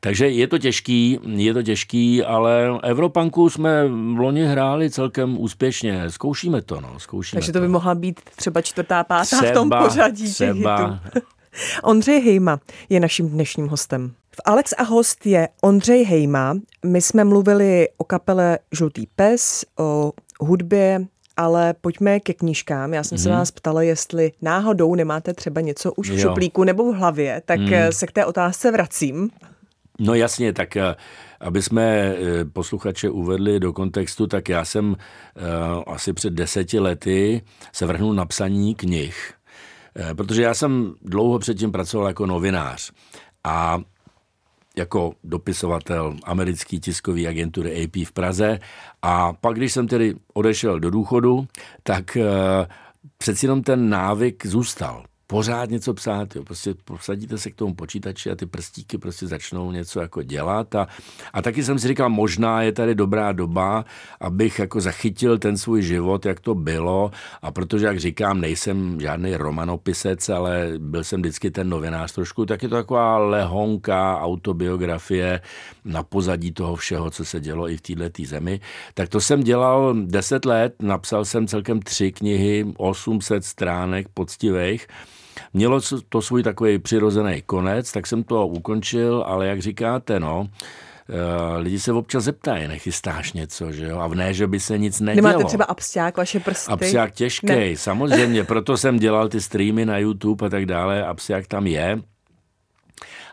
Takže 0.00 0.28
je 0.28 0.46
to 0.46 0.58
těžký, 0.58 1.18
je 1.26 1.54
to 1.54 1.62
těžký, 1.62 2.24
ale 2.24 2.78
Evropanku 2.82 3.50
jsme 3.50 3.88
v 3.88 4.18
loni 4.18 4.44
hráli 4.44 4.90
celkem 4.90 5.38
úspěšně. 5.40 6.10
Zkoušíme 6.10 6.62
to, 6.62 6.80
no, 6.80 6.94
zkoušíme 6.98 7.40
Takže 7.40 7.52
to 7.52 7.60
by 7.60 7.66
to. 7.66 7.72
mohla 7.72 7.94
být 7.94 8.20
třeba 8.36 8.60
čtvrtá, 8.60 9.04
pátá 9.04 9.24
třeba, 9.24 9.42
v 9.50 9.54
tom 9.54 9.70
pořadí 9.82 10.32
třeba. 10.32 11.00
Ondřej 11.82 12.20
Hejma 12.20 12.60
je 12.88 13.00
naším 13.00 13.28
dnešním 13.28 13.68
hostem. 13.68 14.12
V 14.30 14.40
Alex 14.44 14.74
a 14.78 14.82
host 14.82 15.26
je 15.26 15.48
Ondřej 15.62 16.04
Hejma. 16.04 16.54
My 16.86 17.00
jsme 17.02 17.24
mluvili 17.24 17.88
o 17.96 18.04
kapele 18.04 18.58
Žlutý 18.72 19.06
pes, 19.16 19.64
o 19.78 20.12
hudbě, 20.40 21.06
ale 21.36 21.74
pojďme 21.80 22.20
ke 22.20 22.34
knížkám. 22.34 22.94
Já 22.94 23.04
jsem 23.04 23.16
mm. 23.16 23.22
se 23.22 23.28
mhm. 23.28 23.38
vás 23.38 23.50
ptala, 23.50 23.82
jestli 23.82 24.32
náhodou 24.42 24.94
nemáte 24.94 25.34
třeba 25.34 25.60
něco 25.60 25.92
už 25.92 26.10
v 26.10 26.12
jo. 26.12 26.28
šuplíku 26.28 26.64
nebo 26.64 26.92
v 26.92 26.96
hlavě, 26.96 27.42
tak 27.44 27.60
mm. 27.60 27.72
se 27.90 28.06
k 28.06 28.12
té 28.12 28.24
otázce 28.24 28.70
vracím. 28.70 29.30
No 30.00 30.14
jasně, 30.14 30.52
tak 30.52 30.76
eh, 30.76 30.94
aby 31.40 31.62
jsme 31.62 31.84
eh, 31.84 32.44
posluchače 32.44 33.10
uvedli 33.10 33.60
do 33.60 33.72
kontextu, 33.72 34.26
tak 34.26 34.48
já 34.48 34.64
jsem 34.64 34.96
asi 35.86 36.12
před 36.12 36.32
deseti 36.32 36.78
lety 36.78 37.42
se 37.72 37.86
vrhnul 37.86 38.14
na 38.14 38.26
psaní 38.26 38.74
knih, 38.74 39.32
protože 40.16 40.42
já 40.42 40.54
jsem 40.54 40.94
dlouho 41.02 41.38
předtím 41.38 41.72
pracoval 41.72 42.06
jako 42.06 42.26
novinář 42.26 42.92
a 43.44 43.80
jako 44.78 45.12
dopisovatel 45.24 46.16
americké 46.24 46.78
tiskové 46.78 47.26
agentury 47.26 47.84
AP 47.84 48.06
v 48.06 48.12
Praze. 48.12 48.58
A 49.02 49.32
pak, 49.32 49.56
když 49.56 49.72
jsem 49.72 49.88
tedy 49.88 50.14
odešel 50.34 50.80
do 50.80 50.90
důchodu, 50.90 51.46
tak 51.82 52.16
uh, 52.16 52.24
přeci 53.18 53.46
jenom 53.46 53.62
ten 53.62 53.88
návyk 53.90 54.46
zůstal 54.46 55.04
pořád 55.30 55.70
něco 55.70 55.94
psát, 55.94 56.36
jo. 56.36 56.44
prostě 56.44 56.74
posadíte 56.84 57.38
se 57.38 57.50
k 57.50 57.54
tomu 57.54 57.74
počítači 57.74 58.30
a 58.30 58.34
ty 58.34 58.46
prstíky 58.46 58.98
prostě 58.98 59.26
začnou 59.26 59.72
něco 59.72 60.00
jako 60.00 60.22
dělat 60.22 60.74
a, 60.74 60.86
a 61.32 61.42
taky 61.42 61.64
jsem 61.64 61.78
si 61.78 61.88
říkal, 61.88 62.08
možná 62.08 62.62
je 62.62 62.72
tady 62.72 62.94
dobrá 62.94 63.32
doba, 63.32 63.84
abych 64.20 64.58
jako 64.58 64.80
zachytil 64.80 65.38
ten 65.38 65.58
svůj 65.58 65.82
život, 65.82 66.26
jak 66.26 66.40
to 66.40 66.54
bylo 66.54 67.10
a 67.42 67.50
protože, 67.50 67.86
jak 67.86 68.00
říkám, 68.00 68.40
nejsem 68.40 69.00
žádný 69.00 69.36
romanopisec, 69.36 70.28
ale 70.28 70.72
byl 70.78 71.04
jsem 71.04 71.20
vždycky 71.20 71.50
ten 71.50 71.68
novinář 71.68 72.12
trošku, 72.12 72.46
tak 72.46 72.62
je 72.62 72.68
to 72.68 72.74
taková 72.74 73.18
lehonka 73.18 74.20
autobiografie 74.20 75.40
na 75.84 76.02
pozadí 76.02 76.52
toho 76.52 76.76
všeho, 76.76 77.10
co 77.10 77.24
se 77.24 77.40
dělo 77.40 77.68
i 77.68 77.76
v 77.76 77.80
této 77.80 78.22
zemi. 78.24 78.60
Tak 78.94 79.08
to 79.08 79.20
jsem 79.20 79.40
dělal 79.40 79.94
deset 79.94 80.44
let, 80.44 80.74
napsal 80.82 81.24
jsem 81.24 81.46
celkem 81.46 81.82
tři 81.82 82.12
knihy, 82.12 82.66
800 82.76 83.44
stránek 83.44 84.08
poctivých, 84.14 84.86
Mělo 85.52 85.80
to 86.08 86.22
svůj 86.22 86.42
takový 86.42 86.78
přirozený 86.78 87.42
konec, 87.46 87.92
tak 87.92 88.06
jsem 88.06 88.24
to 88.24 88.46
ukončil, 88.46 89.24
ale 89.26 89.46
jak 89.46 89.62
říkáte, 89.62 90.20
no, 90.20 90.48
Uh, 91.10 91.62
lidi 91.62 91.80
se 91.80 91.92
občas 91.92 92.24
zeptají, 92.24 92.68
nechystáš 92.68 93.32
něco, 93.32 93.72
že 93.72 93.86
jo? 93.86 93.98
A 93.98 94.06
v 94.06 94.14
ne, 94.14 94.34
že 94.34 94.46
by 94.46 94.60
se 94.60 94.78
nic 94.78 95.00
nedělo. 95.00 95.28
Nemáte 95.28 95.44
třeba 95.44 95.64
absťák, 95.64 96.16
vaše 96.16 96.40
prsty? 96.40 96.72
Absťák 96.72 97.12
těžký, 97.12 97.46
ne. 97.46 97.70
samozřejmě, 97.76 98.44
proto 98.44 98.76
jsem 98.76 98.98
dělal 98.98 99.28
ty 99.28 99.40
streamy 99.40 99.86
na 99.86 99.98
YouTube 99.98 100.46
a 100.46 100.50
tak 100.50 100.66
dále, 100.66 101.06
absťák 101.06 101.46
tam 101.46 101.66
je. 101.66 102.00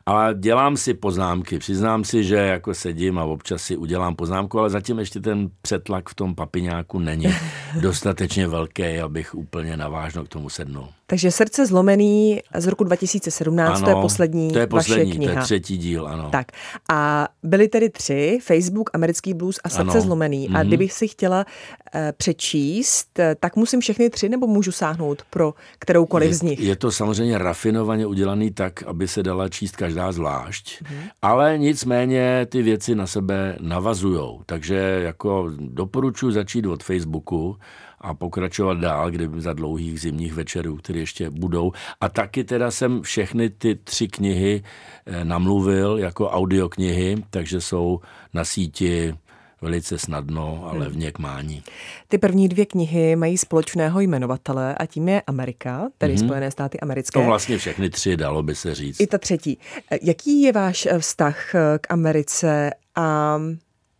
Ale 0.05 0.35
dělám 0.39 0.77
si 0.77 0.93
poznámky, 0.93 1.59
přiznám 1.59 2.03
si, 2.03 2.23
že 2.23 2.35
jako 2.35 2.73
sedím 2.73 3.19
a 3.19 3.23
občas 3.23 3.61
si 3.61 3.77
udělám 3.77 4.15
poznámku, 4.15 4.59
ale 4.59 4.69
zatím 4.69 4.99
ještě 4.99 5.19
ten 5.19 5.49
přetlak 5.61 6.09
v 6.09 6.15
tom 6.15 6.35
papiňáku 6.35 6.99
není 6.99 7.27
dostatečně 7.81 8.47
velký, 8.47 8.99
abych 8.99 9.35
úplně 9.35 9.77
navážno 9.77 10.23
k 10.23 10.27
tomu 10.27 10.49
sednul. 10.49 10.87
Takže 11.07 11.31
Srdce 11.31 11.65
zlomený 11.65 12.41
z 12.55 12.67
roku 12.67 12.83
2017, 12.83 13.77
ano, 13.77 13.85
to 13.85 13.89
je 13.89 13.95
poslední 14.01 14.51
to 14.51 14.59
je 14.59 14.67
poslední, 14.67 15.05
vaše 15.05 15.15
kniha. 15.15 15.33
to 15.33 15.39
je 15.39 15.43
třetí 15.43 15.77
díl, 15.77 16.07
ano. 16.07 16.29
Tak 16.31 16.47
a 16.89 17.27
byly 17.43 17.67
tedy 17.67 17.89
tři, 17.89 18.39
Facebook, 18.41 18.89
Americký 18.93 19.33
blues 19.33 19.59
a 19.63 19.69
Srdce 19.69 19.91
ano. 19.91 20.01
zlomený. 20.01 20.49
A 20.49 20.51
mm-hmm. 20.51 20.67
kdybych 20.67 20.93
si 20.93 21.07
chtěla 21.07 21.45
uh, 21.45 22.01
přečíst, 22.17 23.19
eh, 23.19 23.35
tak 23.39 23.55
musím 23.55 23.79
všechny 23.79 24.09
tři 24.09 24.29
nebo 24.29 24.47
můžu 24.47 24.71
sáhnout 24.71 25.23
pro 25.29 25.53
kteroukoliv 25.79 26.29
je, 26.29 26.35
z 26.35 26.41
nich? 26.41 26.59
Je 26.59 26.75
to 26.75 26.91
samozřejmě 26.91 27.37
rafinovaně 27.37 28.05
udělaný 28.05 28.51
tak, 28.51 28.83
aby 28.83 29.07
se 29.07 29.23
dala 29.23 29.49
číst 29.49 29.75
každá 29.75 30.11
zvlášť, 30.11 30.81
mm-hmm. 30.81 31.09
ale 31.21 31.57
nicméně 31.57 32.45
ty 32.49 32.61
věci 32.61 32.95
na 32.95 33.07
sebe 33.07 33.57
navazujou. 33.61 34.41
Takže 34.45 35.01
jako 35.03 35.51
doporučuji 35.59 36.31
začít 36.31 36.65
od 36.65 36.83
Facebooku, 36.83 37.57
a 38.05 38.13
pokračovat 38.13 38.77
dál, 38.77 39.11
kdyby 39.11 39.41
za 39.41 39.53
dlouhých 39.53 40.01
zimních 40.01 40.33
večerů, 40.33 40.77
které 40.77 40.99
ještě 40.99 41.29
budou. 41.29 41.71
A 42.01 42.09
taky 42.09 42.43
teda 42.43 42.71
jsem 42.71 43.01
všechny 43.01 43.49
ty 43.49 43.75
tři 43.75 44.07
knihy 44.07 44.63
eh, 45.05 45.25
namluvil 45.25 45.97
jako 45.97 46.29
audioknihy, 46.29 47.23
takže 47.29 47.61
jsou 47.61 47.99
na 48.33 48.45
síti 48.45 49.13
velice 49.61 49.97
snadno 49.97 50.63
a 50.67 50.71
hmm. 50.71 50.79
levně 50.79 51.11
k 51.11 51.19
mání. 51.19 51.63
Ty 52.07 52.17
první 52.17 52.49
dvě 52.49 52.65
knihy 52.65 53.15
mají 53.15 53.37
společného 53.37 53.99
jmenovatele 53.99 54.75
a 54.75 54.85
tím 54.85 55.09
je 55.09 55.21
Amerika, 55.21 55.89
tedy 55.97 56.15
mm-hmm. 56.15 56.25
Spojené 56.25 56.51
státy 56.51 56.79
americké. 56.79 57.19
To 57.19 57.25
vlastně 57.25 57.57
všechny 57.57 57.89
tři, 57.89 58.17
dalo 58.17 58.43
by 58.43 58.55
se 58.55 58.75
říct. 58.75 58.99
I 58.99 59.07
ta 59.07 59.17
třetí. 59.17 59.57
Jaký 60.01 60.41
je 60.41 60.51
váš 60.51 60.87
vztah 60.99 61.55
k 61.81 61.93
Americe 61.93 62.71
a 62.95 63.37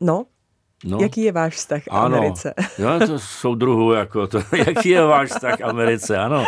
no, 0.02 0.26
No. 0.86 0.98
Jaký 1.02 1.22
je 1.22 1.32
váš 1.32 1.54
vztah 1.56 1.84
k 1.84 1.88
ano. 1.90 2.18
Americe? 2.18 2.54
Jo, 2.78 2.90
to 3.08 3.20
jsou 3.20 3.56
druhů, 3.56 3.94
jako 3.94 4.28
to, 4.28 4.42
jaký 4.68 4.90
je 4.90 5.02
váš 5.02 5.30
vztah 5.30 5.58
k 5.58 5.62
Americe, 5.62 6.18
ano. 6.18 6.46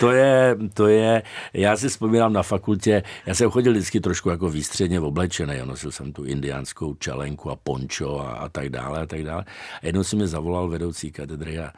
To 0.00 0.10
je, 0.10 0.56
to 0.74 0.86
je, 0.86 1.22
já 1.52 1.76
si 1.76 1.88
vzpomínám 1.88 2.32
na 2.32 2.42
fakultě, 2.42 3.02
já 3.26 3.34
jsem 3.34 3.50
chodil 3.50 3.72
vždycky 3.72 4.00
trošku 4.00 4.30
jako 4.30 4.50
výstředně 4.50 5.00
oblečený, 5.00 5.54
nosil 5.64 5.92
jsem 5.92 6.12
tu 6.12 6.24
indiánskou 6.24 6.94
čelenku 6.94 7.50
a 7.50 7.56
pončo 7.56 8.20
a, 8.20 8.32
a 8.32 8.48
tak 8.48 8.68
dále 8.68 9.00
a 9.00 9.06
tak 9.06 9.24
dále. 9.24 9.44
A 9.82 9.86
jednou 9.86 10.04
si 10.04 10.16
mi 10.16 10.28
zavolal 10.28 10.68
vedoucí 10.68 11.12
katedry 11.12 11.58
a 11.58 11.72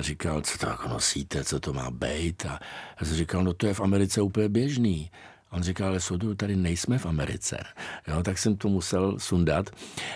říkal, 0.00 0.40
co 0.40 0.58
to 0.58 0.66
jako 0.66 0.88
nosíte, 0.88 1.44
co 1.44 1.60
to 1.60 1.72
má 1.72 1.90
být. 1.90 2.46
A 2.46 2.58
já 3.00 3.06
jsem 3.06 3.16
říkal, 3.16 3.44
no 3.44 3.52
to 3.52 3.66
je 3.66 3.74
v 3.74 3.80
Americe 3.80 4.22
úplně 4.22 4.48
běžný. 4.48 5.10
On 5.52 5.62
říkal, 5.62 5.88
ale 5.88 6.00
soudu, 6.00 6.34
tady 6.34 6.56
nejsme 6.56 6.98
v 6.98 7.06
Americe. 7.06 7.58
Jo, 8.08 8.22
tak 8.22 8.38
jsem 8.38 8.56
to 8.56 8.68
musel 8.68 9.14
sundat. 9.18 9.70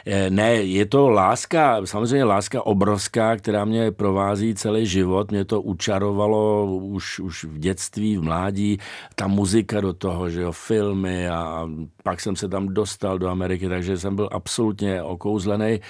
Eh, 0.07 0.31
ne, 0.31 0.55
je 0.55 0.87
to 0.87 1.11
láska, 1.11 1.87
samozřejmě 1.87 2.25
láska 2.25 2.67
obrovská, 2.67 3.37
která 3.37 3.65
mě 3.65 3.91
provází 3.91 4.55
celý 4.55 4.87
život. 4.87 5.31
Mě 5.31 5.45
to 5.45 5.63
učarovalo 5.63 6.67
už, 6.77 7.21
už 7.21 7.45
v 7.45 7.59
dětství, 7.59 8.17
v 8.17 8.23
mládí. 8.23 8.79
Ta 9.15 9.27
muzika 9.27 9.81
do 9.81 9.93
toho, 9.93 10.31
že 10.31 10.41
jo, 10.41 10.53
filmy 10.53 11.29
a 11.29 11.69
pak 12.03 12.21
jsem 12.21 12.37
se 12.37 12.49
tam 12.49 12.69
dostal 12.69 13.19
do 13.19 13.29
Ameriky, 13.29 13.69
takže 13.69 13.99
jsem 13.99 14.17
byl 14.17 14.29
absolutně 14.33 15.03
okouzlený. 15.03 15.81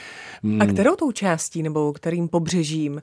A 0.61 0.67
kterou 0.67 0.97
tou 0.97 1.13
částí 1.13 1.63
nebo 1.63 1.93
kterým 1.93 2.29
pobřežím 2.29 3.03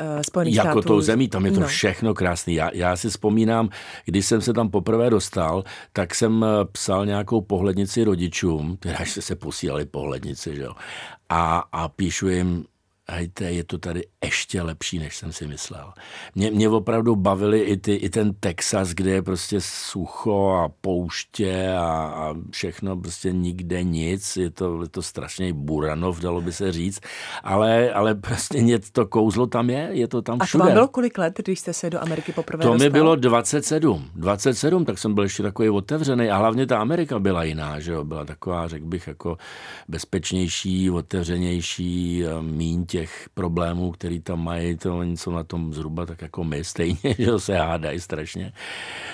uh, 0.00 0.20
Spojených 0.22 0.56
jako 0.56 0.68
států. 0.68 0.88
tou 0.88 1.00
zemí, 1.00 1.28
tam 1.28 1.46
je 1.46 1.52
to 1.52 1.60
no. 1.60 1.66
všechno 1.66 2.14
krásný. 2.14 2.54
Já, 2.54 2.70
já 2.74 2.96
si 2.96 3.08
vzpomínám, 3.08 3.68
když 4.04 4.26
jsem 4.26 4.40
se 4.40 4.52
tam 4.52 4.70
poprvé 4.70 5.10
dostal, 5.10 5.64
tak 5.92 6.14
jsem 6.14 6.44
eh, 6.44 6.64
psal 6.72 7.06
nějakou 7.06 7.40
pohlednici 7.40 8.04
rodičům, 8.04 8.76
teda 8.76 8.98
se 9.04 9.36
posílali 9.36 9.84
pohlednici, 9.84 10.56
že 10.56 10.62
jo. 10.62 10.72
A, 11.28 11.64
a 11.72 11.88
píšu 11.88 12.28
jim, 12.28 12.64
hejte, 13.10 13.44
je 13.44 13.64
to 13.64 13.78
tady 13.78 14.02
ještě 14.24 14.62
lepší, 14.62 14.98
než 14.98 15.16
jsem 15.16 15.32
si 15.32 15.46
myslel. 15.46 15.92
Mě, 16.34 16.50
mě 16.50 16.68
opravdu 16.68 17.16
bavili 17.16 17.60
i, 17.60 17.76
ty, 17.76 17.94
i 17.94 18.08
ten 18.08 18.34
Texas, 18.40 18.88
kde 18.88 19.10
je 19.10 19.22
prostě 19.22 19.60
sucho 19.60 20.48
a 20.64 20.68
pouště 20.80 21.72
a, 21.78 21.86
a 22.16 22.34
všechno, 22.50 22.96
prostě 22.96 23.32
nikde 23.32 23.82
nic, 23.82 24.36
je 24.36 24.50
to, 24.50 24.82
je 24.82 24.88
to 24.88 25.02
strašně 25.02 25.52
buranov, 25.52 26.20
dalo 26.20 26.40
by 26.40 26.52
se 26.52 26.72
říct, 26.72 27.00
ale, 27.44 27.92
ale 27.92 28.14
prostě 28.14 28.60
něco 28.60 28.92
to 28.92 29.06
kouzlo 29.06 29.46
tam 29.46 29.70
je, 29.70 29.88
je 29.92 30.08
to 30.08 30.22
tam 30.22 30.38
všude. 30.38 30.62
A 30.62 30.64
to 30.64 30.68
vám 30.68 30.74
bylo 30.74 30.88
kolik 30.88 31.18
let, 31.18 31.34
když 31.44 31.60
jste 31.60 31.72
se 31.72 31.90
do 31.90 32.02
Ameriky 32.02 32.32
poprvé 32.32 32.62
To 32.62 32.72
dostal? 32.72 32.86
mi 32.86 32.90
bylo 32.90 33.16
27, 33.16 34.10
27, 34.14 34.84
tak 34.84 34.98
jsem 34.98 35.14
byl 35.14 35.24
ještě 35.24 35.42
takový 35.42 35.68
otevřený 35.68 36.30
a 36.30 36.36
hlavně 36.36 36.66
ta 36.66 36.78
Amerika 36.78 37.18
byla 37.18 37.44
jiná, 37.44 37.80
že 37.80 37.92
jo, 37.92 38.04
byla 38.04 38.24
taková, 38.24 38.68
řekl 38.68 38.86
bych, 38.86 39.06
jako 39.06 39.36
bezpečnější, 39.88 40.90
otevřenější, 40.90 42.24
míň 42.40 42.86
těch 43.00 43.28
problémů, 43.34 43.90
který 43.90 44.20
tam 44.20 44.44
mají, 44.44 44.76
to 44.76 44.98
oni 44.98 45.16
jsou 45.16 45.30
na 45.30 45.44
tom 45.44 45.74
zhruba 45.74 46.06
tak 46.06 46.22
jako 46.22 46.44
my, 46.44 46.64
stejně, 46.64 46.98
že 47.18 47.38
se 47.38 47.56
hádají 47.56 48.00
strašně. 48.00 48.52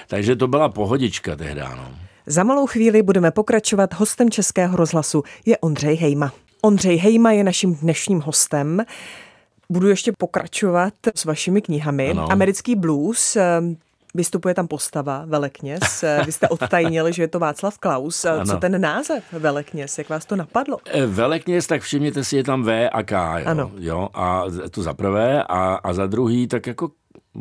Takže 0.08 0.36
to 0.36 0.48
byla 0.48 0.68
pohodička 0.68 1.36
tehdy, 1.36 1.60
no. 1.60 1.90
Za 2.26 2.44
malou 2.44 2.66
chvíli 2.66 3.02
budeme 3.02 3.30
pokračovat. 3.30 3.94
Hostem 3.94 4.30
Českého 4.30 4.76
rozhlasu 4.76 5.22
je 5.46 5.58
Ondřej 5.58 5.96
Hejma. 5.96 6.32
Ondřej 6.62 6.96
Hejma 6.96 7.32
je 7.32 7.44
naším 7.44 7.74
dnešním 7.74 8.20
hostem. 8.20 8.84
Budu 9.70 9.88
ještě 9.88 10.12
pokračovat 10.18 10.94
s 11.14 11.24
vašimi 11.24 11.62
knihami. 11.62 12.10
Ano. 12.10 12.32
Americký 12.32 12.74
blues, 12.74 13.36
Vystupuje 14.16 14.54
tam 14.54 14.68
postava 14.68 15.24
Velekněz. 15.26 16.04
Vy 16.26 16.32
jste 16.32 16.48
odtajnil, 16.48 17.12
že 17.12 17.22
je 17.22 17.28
to 17.28 17.38
Václav 17.38 17.78
Klaus. 17.78 18.24
Ano. 18.24 18.44
Co 18.44 18.56
ten 18.56 18.80
název 18.80 19.24
Velekněz? 19.32 19.98
Jak 19.98 20.08
vás 20.08 20.24
to 20.24 20.36
napadlo? 20.36 20.78
Eh, 20.86 21.06
Velekněz, 21.06 21.66
tak 21.66 21.82
všimněte 21.82 22.24
si, 22.24 22.36
je 22.36 22.44
tam 22.44 22.62
V 22.62 22.88
a 22.90 23.02
K. 23.02 23.38
Jo? 23.38 23.46
Ano. 23.46 23.70
Jo? 23.78 24.08
A 24.14 24.42
to 24.70 24.82
za 24.82 24.94
prvé. 24.94 25.42
A, 25.42 25.74
a 25.74 25.92
za 25.92 26.06
druhý, 26.06 26.46
tak 26.46 26.66
jako 26.66 26.90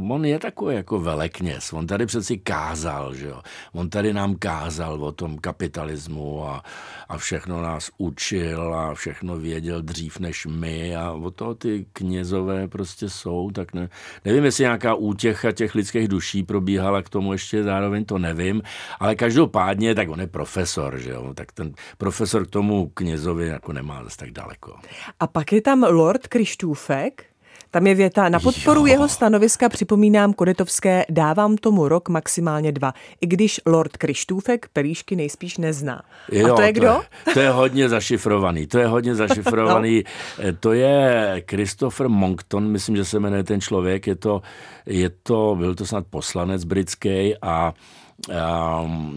on 0.09 0.25
je 0.25 0.39
takový 0.39 0.75
jako 0.75 0.99
velekněz. 0.99 1.73
On 1.73 1.87
tady 1.87 2.05
přeci 2.05 2.37
kázal, 2.37 3.15
že 3.15 3.27
jo. 3.27 3.41
On 3.73 3.89
tady 3.89 4.13
nám 4.13 4.35
kázal 4.35 5.03
o 5.03 5.11
tom 5.11 5.37
kapitalismu 5.37 6.47
a, 6.47 6.63
a 7.09 7.17
všechno 7.17 7.61
nás 7.61 7.91
učil 7.97 8.75
a 8.75 8.93
všechno 8.93 9.37
věděl 9.37 9.81
dřív 9.81 10.19
než 10.19 10.45
my 10.45 10.95
a 10.95 11.11
o 11.11 11.31
toho 11.31 11.55
ty 11.55 11.85
knězové 11.93 12.67
prostě 12.67 13.09
jsou, 13.09 13.51
tak 13.51 13.73
ne, 13.73 13.89
nevím, 14.25 14.45
jestli 14.45 14.61
nějaká 14.61 14.95
útěcha 14.95 15.51
těch 15.51 15.75
lidských 15.75 16.07
duší 16.07 16.43
probíhala 16.43 17.01
k 17.01 17.09
tomu 17.09 17.31
ještě 17.31 17.63
zároveň, 17.63 18.05
to 18.05 18.17
nevím, 18.17 18.61
ale 18.99 19.15
každopádně, 19.15 19.95
tak 19.95 20.09
on 20.09 20.21
je 20.21 20.27
profesor, 20.27 20.97
že 20.97 21.11
jo, 21.11 21.33
tak 21.33 21.51
ten 21.51 21.73
profesor 21.97 22.47
k 22.47 22.49
tomu 22.49 22.91
knězovi 22.93 23.47
jako 23.47 23.73
nemá 23.73 24.03
zase 24.03 24.17
tak 24.17 24.31
daleko. 24.31 24.75
A 25.19 25.27
pak 25.27 25.53
je 25.53 25.61
tam 25.61 25.83
Lord 25.83 26.27
Krištůfek, 26.27 27.34
tam 27.75 27.87
je 27.87 27.95
věta, 27.95 28.29
na 28.29 28.39
podporu 28.39 28.79
jo. 28.79 28.85
jeho 28.85 29.07
stanoviska 29.07 29.69
připomínám 29.69 30.33
Kodetovské, 30.33 31.05
dávám 31.09 31.57
tomu 31.57 31.87
rok 31.87 32.09
maximálně 32.09 32.71
dva, 32.71 32.93
i 33.21 33.27
když 33.27 33.61
Lord 33.65 33.97
Krištůfek 33.97 34.67
pelíšky 34.73 35.15
nejspíš 35.15 35.57
nezná. 35.57 36.03
Jo, 36.31 36.53
A 36.53 36.55
to 36.55 36.61
je 36.61 36.73
kdo? 36.73 36.87
To 36.87 37.29
je, 37.29 37.33
to 37.33 37.39
je 37.39 37.49
hodně 37.49 37.89
zašifrovaný, 37.89 38.67
to 38.67 38.79
je 38.79 38.87
hodně 38.87 39.15
zašifrovaný. 39.25 40.03
no. 40.43 40.53
To 40.59 40.73
je 40.73 41.43
Christopher 41.49 42.09
Monkton, 42.09 42.67
myslím, 42.67 42.95
že 42.95 43.05
se 43.05 43.19
jmenuje 43.19 43.43
ten 43.43 43.61
člověk, 43.61 44.07
je 44.07 44.15
to, 44.15 44.41
je 44.85 45.09
to 45.23 45.55
byl 45.59 45.75
to 45.75 45.85
snad 45.85 46.05
poslanec 46.09 46.63
britský 46.63 47.33
a 47.41 47.73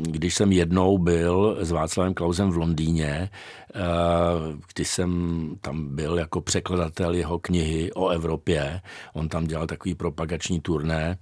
když 0.02 0.34
jsem 0.34 0.52
jednou 0.52 0.98
byl 0.98 1.58
s 1.60 1.70
Václavem 1.70 2.14
Klausem 2.14 2.50
v 2.50 2.56
Londýně, 2.56 3.30
když 4.74 4.88
jsem 4.88 5.10
tam 5.60 5.96
byl 5.96 6.18
jako 6.18 6.40
překladatel 6.40 7.14
jeho 7.14 7.38
knihy 7.38 7.92
o 7.92 8.08
Evropě, 8.08 8.80
on 9.12 9.28
tam 9.28 9.46
dělal 9.46 9.66
takový 9.66 9.94
propagační 9.94 10.60
turné, 10.60 11.18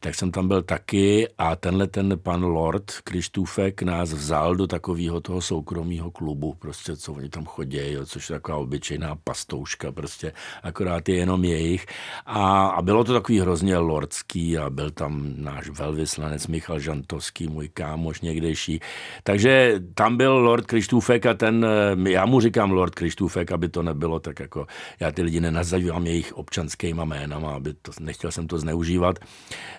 tak 0.00 0.14
jsem 0.14 0.30
tam 0.30 0.48
byl 0.48 0.62
taky 0.62 1.28
a 1.38 1.56
tenhle 1.56 1.86
ten 1.86 2.18
pan 2.22 2.44
Lord 2.44 2.92
Krištůfek 3.04 3.82
nás 3.82 4.12
vzal 4.12 4.56
do 4.56 4.66
takového 4.66 5.20
toho 5.20 5.40
soukromého 5.40 6.10
klubu, 6.10 6.54
prostě 6.58 6.96
co 6.96 7.12
oni 7.12 7.28
tam 7.28 7.44
chodí, 7.44 7.96
což 8.06 8.30
je 8.30 8.36
taková 8.36 8.58
obyčejná 8.58 9.16
pastouška, 9.24 9.92
prostě 9.92 10.32
akorát 10.62 11.08
je 11.08 11.14
jenom 11.16 11.44
jejich. 11.44 11.86
A, 12.26 12.66
a 12.66 12.82
bylo 12.82 13.04
to 13.04 13.12
takový 13.12 13.40
hrozně 13.40 13.76
lordský 13.76 14.58
a 14.58 14.70
byl 14.70 14.90
tam 14.90 15.32
náš 15.36 15.68
velvyslanec 15.68 16.46
Michal 16.46 16.80
Žantovský, 17.18 17.48
můj 17.48 17.68
kámoš 17.68 18.20
někdejší. 18.20 18.80
Takže 19.22 19.80
tam 19.94 20.16
byl 20.16 20.32
Lord 20.32 20.66
Krištůfek 20.66 21.26
a 21.26 21.34
ten 21.34 21.66
já 22.08 22.26
mu 22.26 22.40
říkám 22.40 22.70
Lord 22.70 22.94
Krištůfek, 22.94 23.52
aby 23.52 23.68
to 23.68 23.82
nebylo 23.82 24.20
tak 24.20 24.40
jako, 24.40 24.66
já 25.00 25.12
ty 25.12 25.22
lidi 25.22 25.40
nenazývám 25.40 26.06
jejich 26.06 26.32
občanskýma 26.32 27.04
jménama, 27.04 27.54
aby 27.54 27.74
to, 27.74 27.92
nechtěl 28.00 28.30
jsem 28.30 28.46
to 28.46 28.58
zneužívat. 28.58 29.18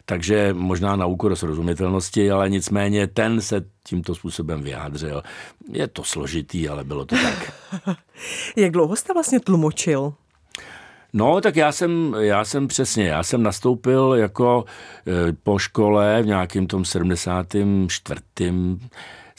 Takže 0.06 0.54
možná 0.54 0.96
na 0.96 1.06
úkor 1.06 1.36
srozumitelnosti, 1.36 2.32
ale 2.32 2.50
nicméně 2.50 3.08
ten 3.08 3.42
se 3.42 3.66
tímto 3.84 4.16
způsobem 4.16 4.62
vyjádřil. 4.62 5.24
Je 5.72 5.88
to 5.88 6.04
složitý, 6.04 6.70
ale 6.70 6.84
bylo 6.84 7.06
to 7.06 7.16
tak. 7.16 7.54
Jak 8.56 8.72
dlouho 8.72 8.96
jste 8.96 9.14
vlastně 9.14 9.40
tlumočil? 9.40 10.14
No, 11.14 11.42
tak 11.42 11.56
já 11.56 11.72
jsem, 11.72 12.16
já 12.20 12.46
jsem 12.46 12.68
přesně, 12.68 13.08
já 13.08 13.24
jsem 13.24 13.44
nastoupil 13.44 14.14
jako 14.14 14.66
e, 15.08 15.34
po 15.44 15.60
škole 15.60 16.22
v 16.22 16.26
nějakým 16.26 16.68
tom 16.68 16.86
74 16.86 18.22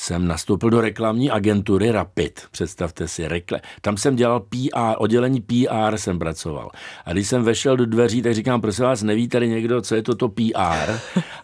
jsem 0.01 0.29
nastoupil 0.29 0.71
do 0.71 0.81
reklamní 0.81 1.31
agentury 1.31 1.91
Rapid. 1.91 2.41
Představte 2.51 3.09
si, 3.09 3.29
rekle. 3.29 3.61
tam 3.81 3.97
jsem 3.97 4.17
dělal 4.17 4.41
PR, 4.41 4.95
oddělení 4.99 5.41
PR 5.41 5.97
jsem 5.97 6.19
pracoval. 6.19 6.71
A 7.05 7.13
když 7.13 7.29
jsem 7.29 7.45
vešel 7.45 7.77
do 7.77 7.87
dveří, 7.87 8.23
tak 8.23 8.35
říkám, 8.35 8.61
prosím 8.61 8.85
vás, 8.85 9.03
neví 9.03 9.29
tady 9.29 9.49
někdo, 9.49 9.83
co 9.83 9.95
je 9.95 10.03
toto 10.03 10.29
PR? 10.29 10.93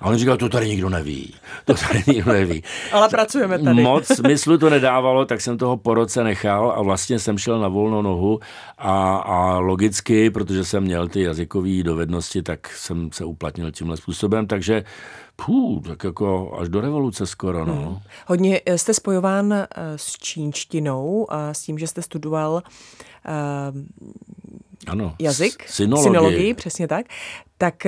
A 0.00 0.06
on 0.06 0.16
říkal, 0.16 0.36
to 0.36 0.48
tady 0.48 0.68
nikdo 0.68 0.88
neví. 0.88 1.34
To 1.64 1.74
tady 1.74 2.02
nikdo 2.06 2.32
neví. 2.32 2.62
Ale 2.92 3.08
pracujeme 3.08 3.58
tady. 3.58 3.82
Moc 3.82 4.06
smyslu 4.06 4.58
to 4.58 4.70
nedávalo, 4.70 5.24
tak 5.24 5.40
jsem 5.40 5.58
toho 5.58 5.76
po 5.76 5.94
roce 5.94 6.24
nechal 6.24 6.74
a 6.76 6.82
vlastně 6.82 7.18
jsem 7.18 7.38
šel 7.38 7.60
na 7.60 7.68
volnou 7.68 8.02
nohu 8.02 8.40
a, 8.78 9.16
a 9.16 9.58
logicky, 9.58 10.30
protože 10.30 10.64
jsem 10.64 10.82
měl 10.82 11.08
ty 11.08 11.22
jazykové 11.22 11.82
dovednosti, 11.82 12.42
tak 12.42 12.68
jsem 12.68 13.12
se 13.12 13.24
uplatnil 13.24 13.70
tímhle 13.70 13.96
způsobem, 13.96 14.46
takže 14.46 14.84
Pů, 15.36 15.82
tak 15.86 16.04
jako 16.04 16.56
až 16.60 16.68
do 16.68 16.80
revoluce 16.80 17.26
skoro, 17.26 17.64
no. 17.64 17.74
Hmm. 17.74 17.98
Hodně 18.26 18.60
eh, 18.66 18.78
jste 18.78 18.94
spojován 18.94 19.52
eh, 19.52 19.66
s 19.96 20.12
čínštinou 20.12 21.32
a 21.32 21.54
s 21.54 21.62
tím, 21.62 21.78
že 21.78 21.86
jste 21.86 22.02
studoval 22.02 22.52
uh, 22.52 22.62
ano, 24.86 25.14
jazyk, 25.20 25.68
synologii. 25.68 26.08
synologii, 26.08 26.54
přesně 26.54 26.88
tak. 26.88 27.06
Tak 27.58 27.86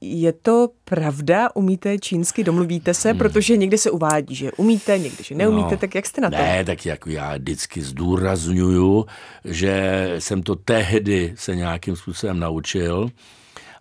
je 0.00 0.32
to 0.32 0.68
pravda? 0.84 1.48
Umíte 1.54 1.98
čínsky? 1.98 2.44
Domluvíte 2.44 2.94
se? 2.94 3.10
Hmm. 3.10 3.18
Protože 3.18 3.56
někdy 3.56 3.78
se 3.78 3.90
uvádí, 3.90 4.34
že 4.34 4.52
umíte, 4.52 4.98
někdy, 4.98 5.24
že 5.24 5.34
neumíte. 5.34 5.70
No, 5.70 5.76
tak 5.76 5.94
jak 5.94 6.06
jste 6.06 6.20
na 6.20 6.30
to? 6.30 6.36
Ne, 6.36 6.64
tak 6.64 6.86
jako 6.86 7.10
já 7.10 7.36
vždycky 7.36 7.82
zdůraznuju, 7.82 9.06
že 9.44 10.14
jsem 10.18 10.42
to 10.42 10.56
tehdy 10.56 11.32
se 11.36 11.56
nějakým 11.56 11.96
způsobem 11.96 12.40
naučil 12.40 13.10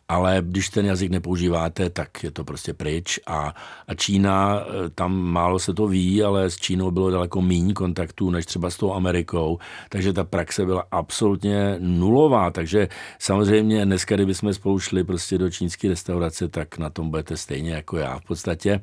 ale 0.10 0.38
když 0.42 0.70
ten 0.70 0.86
jazyk 0.86 1.12
nepoužíváte, 1.12 1.90
tak 1.90 2.24
je 2.24 2.32
to 2.32 2.44
prostě 2.44 2.74
pryč. 2.74 3.20
A, 3.28 3.56
a 3.88 3.94
Čína, 3.94 4.62
eh, 4.62 4.90
tam 4.90 5.18
málo 5.18 5.60
se 5.60 5.74
to 5.74 5.88
ví, 5.88 6.24
ale 6.24 6.50
s 6.50 6.56
Čínou 6.56 6.92
bylo 6.92 7.12
daleko 7.12 7.42
méně 7.42 7.74
kontaktů 7.74 8.30
než 8.30 8.46
třeba 8.46 8.70
s 8.70 8.78
tou 8.78 8.94
Amerikou, 8.94 9.60
takže 9.90 10.14
ta 10.14 10.24
praxe 10.24 10.66
byla 10.66 10.84
absolutně 10.92 11.76
nulová, 11.80 12.52
takže 12.52 12.88
samozřejmě 13.20 13.86
dneska, 13.86 14.16
kdybychom 14.16 14.54
spolu 14.54 14.80
šli 14.80 15.04
prostě 15.04 15.38
do 15.38 15.50
čínské 15.50 15.90
restaurace, 15.90 16.48
tak 16.48 16.78
na 16.78 16.90
tom 16.90 17.10
budete 17.10 17.38
stejně 17.38 17.74
jako 17.74 17.98
já 17.98 18.20
v 18.20 18.26
podstatě. 18.26 18.82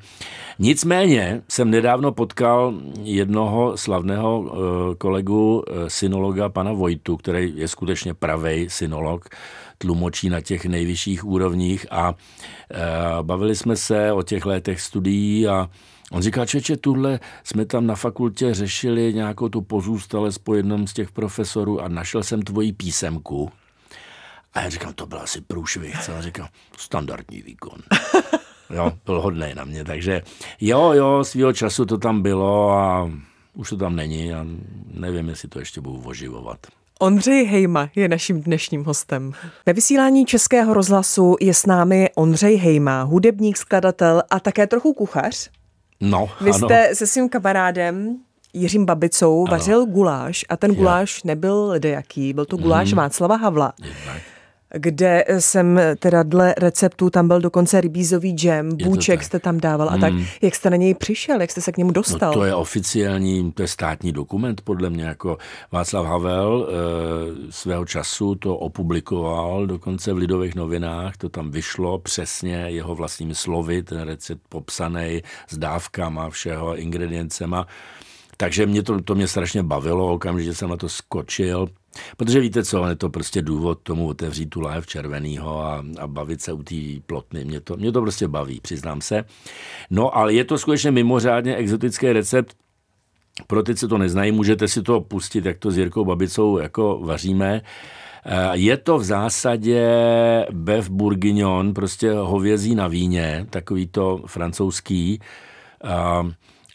Nicméně 0.59 1.43
jsem 1.49 1.71
nedávno 1.71 2.13
potkal 2.13 2.75
jednoho 3.03 3.77
slavného 3.77 4.53
eh, 4.53 4.95
kolegu, 4.95 5.65
eh, 5.69 5.91
synologa 5.91 6.49
pana 6.49 6.73
Vojtu, 6.73 7.17
který 7.17 7.53
je 7.57 7.69
skutečně 7.69 8.15
pravej 8.15 8.71
synolog, 8.71 9.29
tlumočí 9.85 10.29
na 10.29 10.41
těch 10.41 10.65
nejvyšších 10.65 11.25
úrovních 11.25 11.87
a 11.91 12.15
eh, 12.15 12.77
bavili 13.23 13.57
jsme 13.57 13.77
se 13.77 14.13
o 14.13 14.23
těch 14.23 14.47
letech 14.47 14.81
studií 14.81 15.49
a 15.49 15.71
On 16.11 16.23
říká, 16.23 16.47
čeče, 16.47 16.77
tuhle 16.77 17.21
jsme 17.45 17.67
tam 17.67 17.87
na 17.87 17.95
fakultě 17.95 18.55
řešili 18.55 19.15
nějakou 19.15 19.49
tu 19.49 19.61
pozůstalost 19.61 20.39
po 20.39 20.55
jednom 20.55 20.87
z 20.87 20.93
těch 20.93 21.13
profesorů 21.13 21.81
a 21.81 21.89
našel 21.89 22.23
jsem 22.23 22.43
tvoji 22.43 22.73
písemku. 22.73 23.51
A 24.55 24.61
já 24.61 24.69
říkám, 24.69 24.93
to 24.93 25.07
byl 25.07 25.19
asi 25.21 25.41
průšvih. 25.41 26.01
Co? 26.05 26.15
A 26.15 26.23
říkám, 26.23 26.49
standardní 26.77 27.43
výkon. 27.43 27.79
Jo, 28.71 28.93
byl 29.07 29.21
hodný 29.21 29.55
na 29.55 29.65
mě, 29.65 29.85
takže 29.85 30.23
jo, 30.61 30.93
jo, 30.93 31.25
svýho 31.25 31.53
času 31.53 31.85
to 31.85 31.99
tam 31.99 32.23
bylo 32.23 32.71
a 32.71 33.11
už 33.55 33.69
to 33.69 33.77
tam 33.77 33.97
není 33.97 34.35
a 34.35 34.47
nevím, 34.95 35.29
jestli 35.29 35.49
to 35.49 35.59
ještě 35.59 35.81
budu 35.81 36.03
oživovat. 36.05 36.67
Ondřej 37.05 37.45
Hejma 37.45 37.89
je 37.97 38.09
naším 38.09 38.41
dnešním 38.41 38.85
hostem. 38.85 39.33
Ve 39.67 39.73
vysílání 39.73 40.27
Českého 40.27 40.75
rozhlasu 40.75 41.37
je 41.41 41.55
s 41.55 41.67
námi 41.67 42.09
Ondřej 42.15 42.57
Hejma, 42.57 43.03
hudebník, 43.03 43.57
skladatel 43.57 44.23
a 44.31 44.41
také 44.41 44.67
trochu 44.67 44.93
kuchař. 44.93 45.51
No, 46.01 46.31
Vy 46.41 46.51
ano. 46.51 46.59
jste 46.69 46.95
se 46.95 47.07
svým 47.07 47.29
kamarádem 47.29 48.17
Jiřím 48.53 48.85
Babicou 48.87 49.47
vařil 49.51 49.87
guláš 49.87 50.45
a 50.49 50.57
ten 50.57 50.71
Jo. 50.71 50.77
guláš 50.77 51.23
nebyl 51.23 51.67
ledejaký, 51.67 52.33
byl 52.33 52.45
to 52.45 52.57
guláš 52.57 52.89
Mhm. 52.93 52.97
Václava 52.97 53.37
Havla, 53.37 53.73
Jednak. 53.83 54.23
Kde 54.77 55.25
jsem 55.39 55.81
teda 55.99 56.23
dle 56.23 56.55
receptu, 56.59 57.11
tam 57.11 57.29
byl 57.29 57.41
dokonce 57.41 57.81
rybízový 57.81 58.33
džem, 58.33 58.77
bůček 58.85 59.25
jste 59.25 59.39
tam 59.39 59.61
dával 59.61 59.89
a 59.89 59.99
tak. 59.99 60.13
Jak 60.43 60.55
jste 60.55 60.71
na 60.71 60.77
něj 60.77 60.95
přišel, 60.95 61.41
jak 61.41 61.51
jste 61.51 61.61
se 61.61 61.73
k 61.73 61.77
němu 61.77 61.91
No 61.91 61.93
dostal? 61.95 62.33
to 62.33 62.45
je 62.45 62.55
oficiální, 62.55 63.53
to 63.53 63.63
je 63.63 63.69
státní 63.69 64.13
dokument 64.13 64.61
podle 64.61 64.91
mě, 64.91 65.05
jako 65.05 65.39
Václav 65.73 66.07
Havel 66.07 66.69
e, 66.69 67.53
svého 67.53 67.85
času 67.85 68.35
to 68.35 68.57
opublikoval, 68.57 69.67
dokonce 69.67 70.13
v 70.13 70.17
Lidových 70.17 70.55
novinách, 70.55 71.17
to 71.17 71.29
tam 71.29 71.51
vyšlo 71.51 71.99
přesně 71.99 72.57
jeho 72.57 72.95
vlastními 72.95 73.35
slovy, 73.35 73.83
ten 73.83 74.01
recept 74.01 74.41
popsaný 74.49 75.23
s 75.49 75.59
dávkama 75.59 76.31
všeho, 76.31 76.77
ingrediencema. 76.77 77.67
Takže 78.37 78.67
mě 78.67 78.83
to, 78.83 79.03
to 79.03 79.15
mě 79.15 79.29
strašně 79.29 79.63
bavilo, 79.63 80.13
okamžitě 80.13 80.55
jsem 80.55 80.71
na 80.71 80.77
to 80.77 80.89
skočil, 80.89 81.69
protože 82.17 82.41
víte 82.41 82.65
co, 82.65 82.87
je 82.87 82.97
to 82.97 83.11
prostě 83.11 83.43
důvod 83.43 83.79
tomu 83.83 84.09
otevřít 84.09 84.47
tu 84.47 84.61
láhev 84.61 84.87
červenýho 84.87 85.65
a, 85.65 85.85
a 85.99 86.07
bavit 86.07 86.43
se 86.43 86.53
u 86.53 86.63
té 86.63 86.75
plotny. 87.07 87.45
Mě 87.45 87.61
to, 87.61 87.77
mě 87.77 87.93
to 87.93 88.01
prostě 88.01 88.29
baví, 88.29 88.61
přiznám 88.61 89.01
se. 89.01 89.25
No 89.91 90.17
ale 90.17 90.33
je 90.33 90.45
to 90.45 90.59
skutečně 90.59 90.91
mimořádně 90.91 91.57
exotický 91.57 92.13
recept, 92.13 92.57
pro 93.47 93.63
ty, 93.63 93.75
co 93.75 93.89
to 93.89 93.99
neznají, 93.99 94.33
můžete 94.33 94.69
si 94.69 94.83
to 94.83 95.01
pustit, 95.01 95.45
jak 95.45 95.59
to 95.59 95.71
s 95.71 95.79
Jirkou 95.79 96.05
Babicou 96.05 96.59
jako 96.59 96.99
vaříme. 97.03 97.63
Eh, 98.27 98.51
Je 98.53 98.77
to 98.77 98.99
v 98.99 99.05
zásadě 99.05 99.87
beef 100.51 100.91
bourguignon, 100.91 101.75
prostě 101.75 102.13
hovězí 102.13 102.75
na 102.75 102.89
víně, 102.89 103.47
takový 103.51 103.87
to 103.87 104.23
francouzský. 104.27 105.21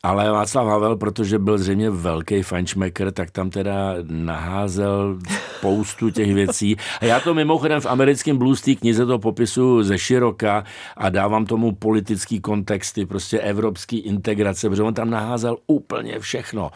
Ale 0.03 0.31
Václav 0.31 0.67
Havel, 0.67 0.95
protože 0.95 1.39
byl 1.39 1.57
zřejmě 1.57 1.89
velký 1.89 2.41
fajnšmekr, 2.41 3.11
tak 3.11 3.31
tam 3.31 3.49
teda 3.49 3.95
naházel 4.07 5.19
spoustu 5.57 6.09
těch 6.09 6.33
věcí. 6.33 6.75
A 7.01 7.05
já 7.05 7.19
to 7.19 7.33
mimochodem 7.33 7.81
v 7.81 7.85
americkém 7.85 8.37
blues 8.37 8.61
té 8.61 8.75
knize 8.75 9.05
to 9.05 9.19
popisu 9.19 9.83
ze 9.83 9.97
široka 9.97 10.63
a 10.97 11.09
dávám 11.09 11.45
tomu 11.45 11.75
politický 11.75 12.39
kontexty, 12.39 13.05
prostě 13.05 13.39
evropský 13.39 13.97
integrace, 13.97 14.69
protože 14.69 14.83
on 14.83 14.93
tam 14.93 15.09
naházel 15.09 15.57
úplně 15.67 16.19
všechno. 16.19 16.71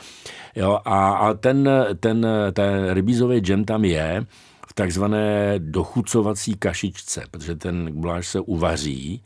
Jo, 0.56 0.80
a, 0.86 1.12
a 1.12 1.34
ten, 1.34 1.70
ten, 2.00 2.28
ten 2.54 2.90
rybízový 2.90 3.40
džem 3.40 3.66
tam 3.66 3.86
je 3.86 4.26
v 4.68 4.74
takzvané 4.74 5.56
dochucovací 5.58 6.56
kašičce, 6.56 7.24
protože 7.32 7.56
ten 7.56 7.90
guláš 7.92 8.28
se 8.28 8.40
uvaří 8.40 9.24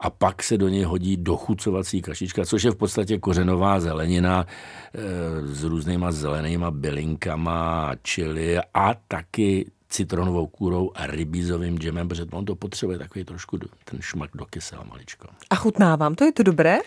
a 0.00 0.10
pak 0.10 0.42
se 0.42 0.58
do 0.58 0.68
něj 0.68 0.82
hodí 0.82 1.16
dochucovací 1.16 2.02
kašička, 2.02 2.44
což 2.44 2.62
je 2.62 2.70
v 2.70 2.76
podstatě 2.76 3.18
kořenová 3.18 3.80
zelenina 3.80 4.46
e, 4.94 5.46
s 5.46 5.64
různýma 5.64 6.12
zelenýma 6.12 6.70
bylinkama, 6.70 7.92
čili 8.02 8.58
a 8.74 8.94
taky 9.08 9.70
citronovou 9.88 10.46
kůrou 10.46 10.90
a 10.94 11.06
rybízovým 11.06 11.78
džemem, 11.78 12.08
protože 12.08 12.24
on 12.32 12.44
to 12.44 12.54
potřebuje 12.54 12.98
takový 12.98 13.24
trošku 13.24 13.58
ten 13.58 14.00
šmak 14.00 14.30
do 14.34 14.44
kysela 14.44 14.84
maličko. 14.84 15.28
A 15.50 15.54
chutná 15.54 15.96
vám 15.96 16.14
to, 16.14 16.24
je 16.24 16.32
to 16.32 16.42
dobré? 16.42 16.78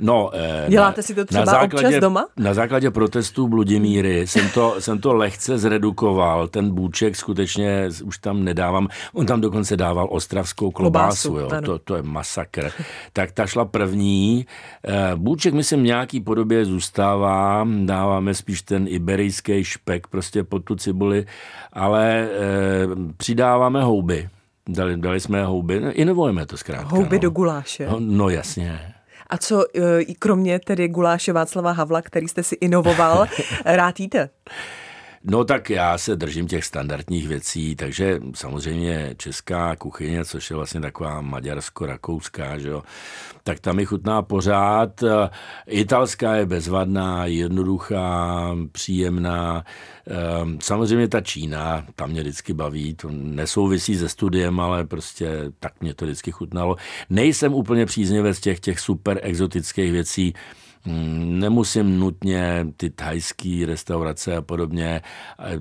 No, 0.00 0.30
eh, 0.34 0.66
Děláte 0.68 1.02
si 1.02 1.14
to 1.14 1.24
třeba 1.24 1.62
občas 1.62 1.94
doma? 2.00 2.26
Na 2.36 2.54
základě 2.54 2.90
protestů 2.90 3.48
Bludimíry 3.48 4.26
jsem 4.26 4.48
to, 4.48 4.74
jsem 4.78 4.98
to 4.98 5.14
lehce 5.14 5.58
zredukoval. 5.58 6.48
Ten 6.48 6.74
bůček 6.74 7.16
skutečně 7.16 7.88
už 8.04 8.18
tam 8.18 8.44
nedávám. 8.44 8.88
On 9.12 9.26
tam 9.26 9.40
dokonce 9.40 9.76
dával 9.76 10.08
ostravskou 10.10 10.70
klobásu. 10.70 11.32
Klobásu, 11.32 11.54
jo. 11.54 11.62
To, 11.62 11.78
to 11.78 11.96
je 11.96 12.02
masakr. 12.02 12.70
tak 13.12 13.32
ta 13.32 13.46
šla 13.46 13.64
první. 13.64 14.46
Eh, 14.86 15.16
Bůček, 15.16 15.54
myslím, 15.54 15.80
v 15.80 15.86
nějaký 15.86 16.20
podobě 16.20 16.64
zůstává. 16.64 17.66
Dáváme 17.84 18.34
spíš 18.34 18.62
ten 18.62 18.86
iberijský 18.88 19.64
špek 19.64 20.06
prostě 20.06 20.44
pod 20.44 20.64
tu 20.64 20.76
cibuli, 20.76 21.26
ale 21.72 22.28
eh, 22.32 22.86
přidáváme 23.16 23.82
houby. 23.82 24.28
Dali, 24.68 24.96
dali 24.96 25.20
jsme 25.20 25.44
houby, 25.44 25.80
no, 25.80 25.92
inovujeme 25.92 26.46
to 26.46 26.56
zkrátka. 26.56 26.96
Houby 26.96 27.16
no. 27.16 27.22
do 27.22 27.30
guláše. 27.30 27.86
No, 27.86 27.96
no 28.00 28.28
jasně. 28.28 28.93
A 29.34 29.38
co 29.38 29.64
e, 29.74 30.00
i 30.00 30.14
kromě 30.14 30.58
tedy 30.58 30.88
guláše 30.88 31.32
Václava 31.32 31.72
Havla, 31.72 32.02
který 32.02 32.28
jste 32.28 32.42
si 32.42 32.54
inovoval, 32.54 33.26
rád 33.64 34.00
jíte? 34.00 34.28
No 35.26 35.44
tak 35.44 35.70
já 35.70 35.98
se 35.98 36.16
držím 36.16 36.46
těch 36.46 36.64
standardních 36.64 37.28
věcí, 37.28 37.76
takže 37.76 38.20
samozřejmě 38.34 39.14
česká 39.18 39.76
kuchyně, 39.76 40.24
což 40.24 40.50
je 40.50 40.56
vlastně 40.56 40.80
taková 40.80 41.20
maďarsko-rakouská, 41.22 42.58
že 42.58 42.68
jo, 42.68 42.82
tak 43.42 43.60
tam 43.60 43.76
mi 43.76 43.86
chutná 43.86 44.22
pořád. 44.22 45.04
Italská 45.66 46.34
je 46.34 46.46
bezvadná, 46.46 47.26
jednoduchá, 47.26 48.50
příjemná. 48.72 49.64
Eh, 50.10 50.14
Samozřejmě 50.60 51.08
ta 51.08 51.20
Čína, 51.20 51.86
tam 51.94 52.10
mě 52.10 52.20
vždycky 52.20 52.52
baví, 52.52 52.94
to 52.94 53.08
nesouvisí 53.10 53.96
se 53.96 54.08
studiem, 54.08 54.60
ale 54.60 54.84
prostě 54.84 55.52
tak 55.60 55.72
mě 55.80 55.94
to 55.94 56.04
vždycky 56.04 56.30
chutnalo. 56.32 56.76
Nejsem 57.10 57.54
úplně 57.54 57.86
příznivec 57.86 58.40
těch, 58.40 58.60
těch 58.60 58.80
super 58.80 59.20
exotických 59.22 59.92
věcí, 59.92 60.34
Nemusím 60.86 61.98
nutně 61.98 62.66
ty 62.76 62.90
thajské 62.90 63.62
restaurace 63.66 64.36
a 64.36 64.42
podobně. 64.42 65.00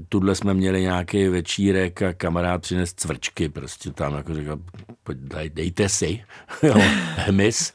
Tudle 0.09 0.35
jsme 0.35 0.53
měli 0.53 0.81
nějaký 0.81 1.27
večírek 1.27 2.01
a 2.01 2.13
kamarád 2.13 2.61
přines 2.61 2.93
cvrčky, 2.93 3.49
prostě 3.49 3.91
tam 3.91 4.13
jako 4.13 4.33
říkal, 4.33 4.57
dejte 5.53 5.89
si, 5.89 6.19
jo, 6.63 6.75
hmyz. 7.15 7.73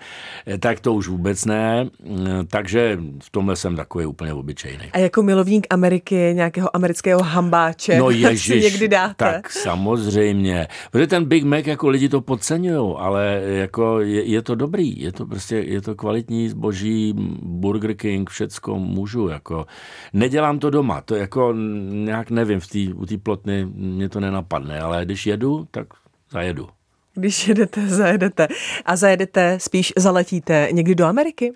Tak 0.60 0.80
to 0.80 0.94
už 0.94 1.08
vůbec 1.08 1.44
ne, 1.44 1.86
Mm, 2.04 2.46
takže 2.46 2.98
v 3.22 3.30
tomhle 3.30 3.56
jsem 3.56 3.76
takový 3.76 4.06
úplně 4.06 4.32
obyčejný. 4.32 4.84
A 4.92 4.98
jako 4.98 5.22
milovník 5.22 5.66
Ameriky, 5.70 6.14
nějakého 6.34 6.76
amerického 6.76 7.22
hambáče, 7.22 7.96
No 7.98 8.10
si 8.12 8.16
ježiš, 8.16 8.62
někdy 8.64 8.88
dáte? 8.88 9.14
tak 9.24 9.50
samozřejmě. 9.52 10.68
Protože 10.90 11.06
ten 11.06 11.24
Big 11.24 11.44
Mac 11.44 11.66
jako 11.66 11.88
lidi 11.88 12.08
to 12.08 12.20
podceňují, 12.20 12.94
ale 12.98 13.40
jako 13.44 14.00
je, 14.00 14.24
je, 14.24 14.42
to 14.42 14.54
dobrý, 14.54 15.00
je 15.00 15.12
to 15.12 15.26
prostě, 15.26 15.56
je 15.56 15.80
to 15.80 15.94
kvalitní 15.94 16.48
zboží, 16.48 17.14
Burger 17.42 17.94
King, 17.94 18.30
všecko 18.30 18.78
můžu, 18.78 19.28
jako. 19.28 19.66
Nedělám 20.12 20.58
to 20.58 20.70
doma, 20.70 21.00
to 21.00 21.14
jako 21.14 21.54
nějak 21.88 22.30
nevím, 22.30 22.60
v 22.60 22.66
tý, 22.66 22.92
u 22.92 23.06
té 23.06 23.18
plotny 23.18 23.66
mě 23.74 24.08
to 24.08 24.20
nenapadne, 24.20 24.80
ale 24.80 25.04
když 25.04 25.26
jedu, 25.26 25.68
tak 25.70 25.86
zajedu. 26.30 26.68
Když 27.14 27.48
jedete, 27.48 27.86
zajedete. 27.86 28.48
A 28.84 28.96
zajedete, 28.96 29.58
spíš 29.60 29.92
zaletíte 29.96 30.68
někdy 30.72 30.94
do 30.94 31.04
Ameriky? 31.04 31.52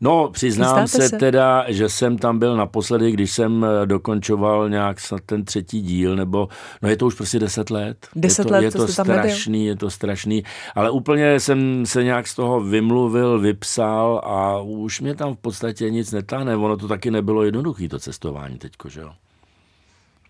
No, 0.00 0.28
přiznám 0.32 0.88
se, 0.88 1.08
se? 1.08 1.16
teda, 1.16 1.64
že 1.68 1.88
jsem 1.88 2.18
tam 2.18 2.38
byl 2.38 2.56
naposledy, 2.56 3.10
když 3.12 3.32
jsem 3.32 3.64
eh, 3.64 3.86
dokončoval 3.86 4.68
nějak 4.68 5.00
snad 5.00 5.20
ten 5.26 5.44
třetí 5.44 5.82
díl, 5.82 6.16
nebo, 6.16 6.48
no 6.82 6.88
je 6.88 6.96
to 6.96 7.06
už 7.06 7.14
prostě 7.14 7.38
deset 7.38 7.70
let. 7.70 8.06
Deset 8.16 8.44
je 8.44 8.44
to, 8.44 8.52
let, 8.52 8.62
je 8.62 8.70
to 8.70 8.78
nebyl. 8.78 8.94
strašný, 8.94 9.66
je 9.66 9.76
to 9.76 9.90
strašný, 9.90 10.44
ale 10.74 10.90
úplně 10.90 11.40
jsem 11.40 11.86
se 11.86 12.04
nějak 12.04 12.26
z 12.26 12.34
toho 12.34 12.60
vymluvil, 12.60 13.38
vypsal 13.38 14.20
a 14.24 14.60
už 14.60 15.00
mě 15.00 15.14
tam 15.14 15.34
v 15.34 15.38
podstatě 15.38 15.90
nic 15.90 16.12
netáhne. 16.12 16.56
Ono 16.56 16.76
to 16.76 16.88
taky 16.88 17.10
nebylo 17.10 17.42
jednoduché, 17.42 17.88
to 17.88 17.98
cestování 17.98 18.58
teďko, 18.58 18.88
že 18.88 19.00
jo. 19.00 19.10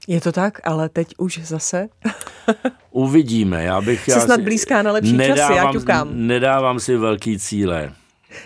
Je 0.09 0.21
to 0.21 0.33
tak, 0.33 0.61
ale 0.65 0.89
teď 0.89 1.15
už 1.19 1.41
zase. 1.45 1.89
Uvidíme. 2.91 3.65
Já 3.65 3.81
bych... 3.81 4.05
Jsi 4.05 4.21
snad 4.21 4.41
blízká 4.41 4.83
na 4.83 4.93
lepší 4.93 5.13
nedávám, 5.13 5.37
časy, 5.37 5.53
já 5.53 5.73
ťukám. 5.73 6.09
Nedávám 6.13 6.81
si 6.81 6.97
velký 6.97 7.39
cíle. 7.39 7.93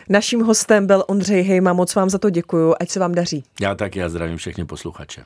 Naším 0.08 0.40
hostem 0.40 0.86
byl 0.86 1.04
Ondřej 1.08 1.42
Hejma, 1.42 1.72
moc 1.72 1.94
vám 1.94 2.10
za 2.10 2.18
to 2.18 2.30
děkuju, 2.30 2.74
ať 2.80 2.90
se 2.90 3.00
vám 3.00 3.14
daří. 3.14 3.44
Já 3.60 3.74
taky, 3.74 3.98
já 3.98 4.08
zdravím 4.08 4.36
všechny 4.36 4.64
posluchače. 4.64 5.24